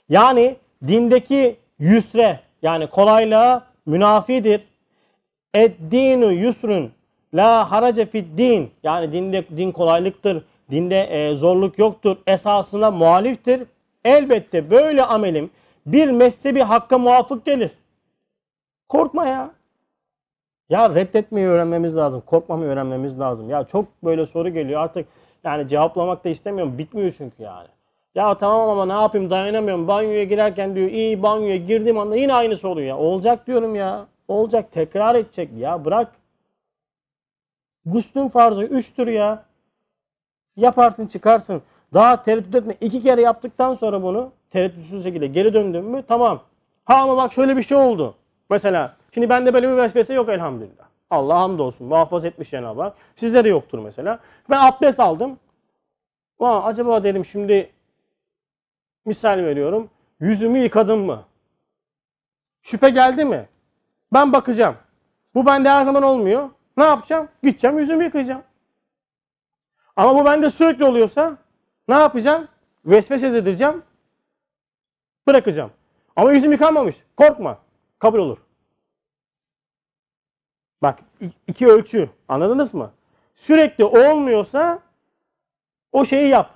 [0.10, 0.56] Yani
[0.88, 4.62] dindeki yüsre yani kolaylığa münafidir.
[5.54, 6.92] Eddinu yusrun
[7.34, 8.72] la harace fid din.
[8.84, 10.44] Yani dinde din kolaylıktır.
[10.72, 12.18] Dinde e, zorluk yoktur.
[12.28, 13.64] Esasına muhaliftir.
[14.06, 15.50] Elbette böyle amelim
[15.86, 17.72] bir mezhebi hakka muvafık gelir.
[18.90, 19.55] Korkma ya.
[20.70, 22.22] Ya reddetmeyi öğrenmemiz lazım.
[22.26, 23.50] Korkmamayı öğrenmemiz lazım.
[23.50, 25.08] Ya çok böyle soru geliyor artık
[25.44, 26.78] yani cevaplamak da istemiyorum.
[26.78, 27.68] Bitmiyor çünkü yani.
[28.16, 29.88] Ya tamam ama ne yapayım dayanamıyorum.
[29.88, 32.98] Banyoya girerken diyor iyi banyoya girdiğim anda yine aynısı oluyor ya.
[32.98, 34.08] Olacak diyorum ya.
[34.28, 36.12] Olacak tekrar edecek ya bırak.
[37.86, 39.44] Guslün farzı üçtür ya.
[40.56, 41.62] Yaparsın çıkarsın.
[41.94, 42.76] Daha tereddüt etme.
[42.82, 46.42] İki kere yaptıktan sonra bunu tereddütsüz şekilde geri döndün mü tamam.
[46.86, 48.16] Ha ama bak şöyle bir şey oldu.
[48.50, 50.86] Mesela şimdi bende böyle bir vesvese yok elhamdülillah.
[51.10, 52.96] Allah hamdolsun muhafaza etmiş Cenab-ı Hak.
[53.16, 54.20] Sizde de yoktur mesela.
[54.50, 55.40] Ben abdest aldım.
[56.40, 57.72] Aa, acaba dedim şimdi
[59.06, 59.90] misal veriyorum.
[60.20, 61.24] Yüzümü yıkadım mı?
[62.62, 63.50] Şüphe geldi mi?
[64.14, 64.76] Ben bakacağım.
[65.36, 66.50] Bu bende her zaman olmuyor.
[66.78, 67.30] Ne yapacağım?
[67.44, 68.44] Gideceğim yüzümü yıkayacağım.
[69.96, 71.38] Ama bu bende sürekli oluyorsa
[71.88, 72.48] ne yapacağım?
[72.86, 73.84] Vesvese edeceğim.
[75.28, 75.72] Bırakacağım.
[76.16, 76.96] Ama yüzüm yıkanmamış.
[77.18, 77.58] Korkma.
[78.00, 78.38] Kabul olur.
[80.82, 81.00] Bak
[81.48, 82.10] iki ölçü.
[82.28, 82.94] Anladınız mı?
[83.36, 84.80] Sürekli olmuyorsa
[85.92, 86.52] o şeyi yap.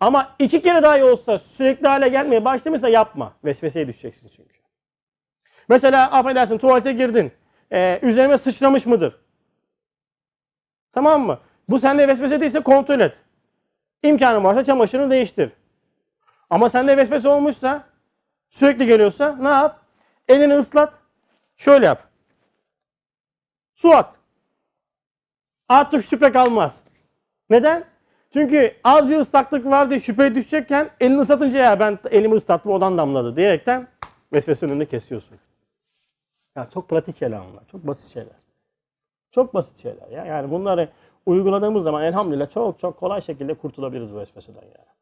[0.00, 3.32] Ama iki kere daha iyi olsa sürekli hale gelmeye başlamışsa yapma.
[3.44, 4.60] Vesveseye düşeceksin çünkü.
[5.68, 7.32] Mesela affedersin tuvalete girdin.
[7.72, 9.20] Ee, üzerime sıçramış mıdır?
[10.92, 11.38] Tamam mı?
[11.68, 13.16] Bu sende vesvese değilse kontrol et.
[14.02, 15.52] İmkanın varsa çamaşırını değiştir.
[16.50, 17.84] Ama sende vesvese olmuşsa
[18.50, 19.79] sürekli geliyorsa ne yap?
[20.30, 20.94] Elini ıslat.
[21.56, 22.08] Şöyle yap.
[23.74, 24.14] Su at.
[25.68, 26.84] Artık şüphe kalmaz.
[27.50, 27.84] Neden?
[28.32, 32.98] Çünkü az bir ıslaklık var diye şüpheye düşecekken elini ıslatınca ya ben elimi ıslattım odan
[32.98, 33.88] damladı diyerekten
[34.32, 35.38] vesvese önünde kesiyorsun.
[36.56, 37.66] Ya çok pratik şeyler bunlar.
[37.66, 38.36] Çok basit şeyler.
[39.30, 40.24] Çok basit şeyler ya.
[40.24, 40.88] Yani bunları
[41.26, 44.99] uyguladığımız zaman elhamdülillah çok çok kolay şekilde kurtulabiliriz bu vesveseden yani.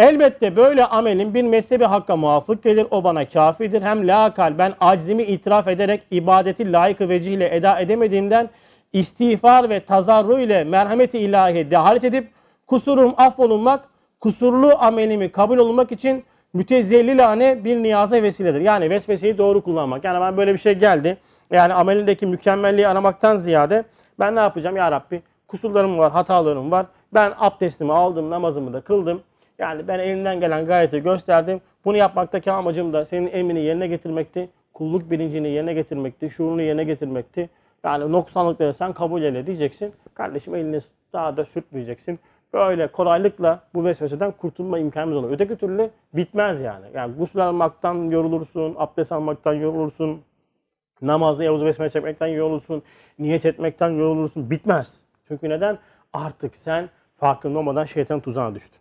[0.00, 2.86] Elbette böyle amelin bir mezhebi hakka muvafık gelir.
[2.90, 3.82] O bana kafidir.
[3.82, 8.50] Hem la ben aczimi itiraf ederek ibadeti layık vecihle eda edemediğimden
[8.92, 12.28] istiğfar ve tazarru ile merhameti ilahi dehalet edip
[12.66, 13.84] kusurum affolunmak,
[14.20, 18.60] kusurlu amelimi kabul olunmak için mütezellilane bir niyaza vesiledir.
[18.60, 20.04] Yani vesveseyi doğru kullanmak.
[20.04, 21.18] Yani ben böyle bir şey geldi.
[21.50, 23.84] Yani amelindeki mükemmelliği aramaktan ziyade
[24.18, 25.22] ben ne yapacağım ya Rabbi?
[25.48, 26.86] Kusurlarım var, hatalarım var.
[27.14, 29.22] Ben abdestimi aldım, namazımı da kıldım.
[29.60, 31.60] Yani ben elimden gelen gayreti gösterdim.
[31.84, 34.48] Bunu yapmaktaki amacım da senin emrini yerine getirmekti.
[34.74, 36.30] Kulluk bilincini yerine getirmekti.
[36.30, 37.50] Şuurunu yerine getirmekti.
[37.84, 39.92] Yani noksanlıkları sen kabul eyle diyeceksin.
[40.14, 40.78] Kardeşim elini
[41.12, 42.18] daha da sürtmeyeceksin.
[42.52, 45.30] Böyle kolaylıkla bu vesveseden kurtulma imkanımız olur.
[45.30, 46.86] Öteki türlü bitmez yani.
[46.94, 50.22] Yani gusül almaktan yorulursun, abdest almaktan yorulursun,
[51.02, 52.82] namazda Yavuz Besmele çekmekten yorulursun,
[53.18, 54.50] niyet etmekten yorulursun.
[54.50, 55.00] Bitmez.
[55.28, 55.78] Çünkü neden?
[56.12, 58.80] Artık sen farkında olmadan şeytan tuzağına düştün.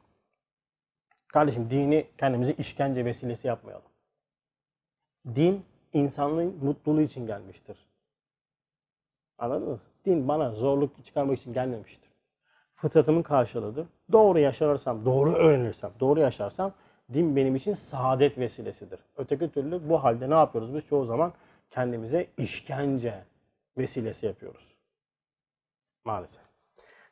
[1.34, 3.86] Kardeşim dini kendimize işkence vesilesi yapmayalım.
[5.36, 7.78] Din insanlığın mutluluğu için gelmiştir.
[9.38, 9.82] Anladınız?
[10.06, 12.10] Din bana zorluk çıkarmak için gelmemiştir.
[12.74, 13.88] Fıtratımın karşılığıdır.
[14.12, 16.74] Doğru yaşarsam, doğru öğrenirsem, doğru yaşarsam
[17.14, 19.00] din benim için saadet vesilesidir.
[19.18, 21.34] Öteki türlü bu halde ne yapıyoruz biz çoğu zaman?
[21.70, 23.24] kendimize işkence
[23.78, 24.76] vesilesi yapıyoruz.
[26.06, 26.42] Maalesef.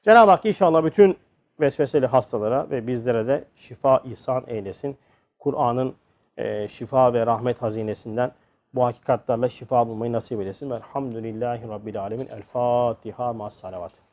[0.01, 1.17] Cenab-ı Hak inşallah bütün
[1.59, 4.97] vesveseli hastalara ve bizlere de şifa ihsan eylesin.
[5.39, 5.95] Kur'an'ın
[6.37, 8.31] e, şifa ve rahmet hazinesinden
[8.75, 10.71] bu hakikatlerle şifa bulmayı nasip eylesin.
[10.71, 12.27] Velhamdülillahi Rabbil Alemin.
[12.27, 14.06] El Fatiha ma'as salavat.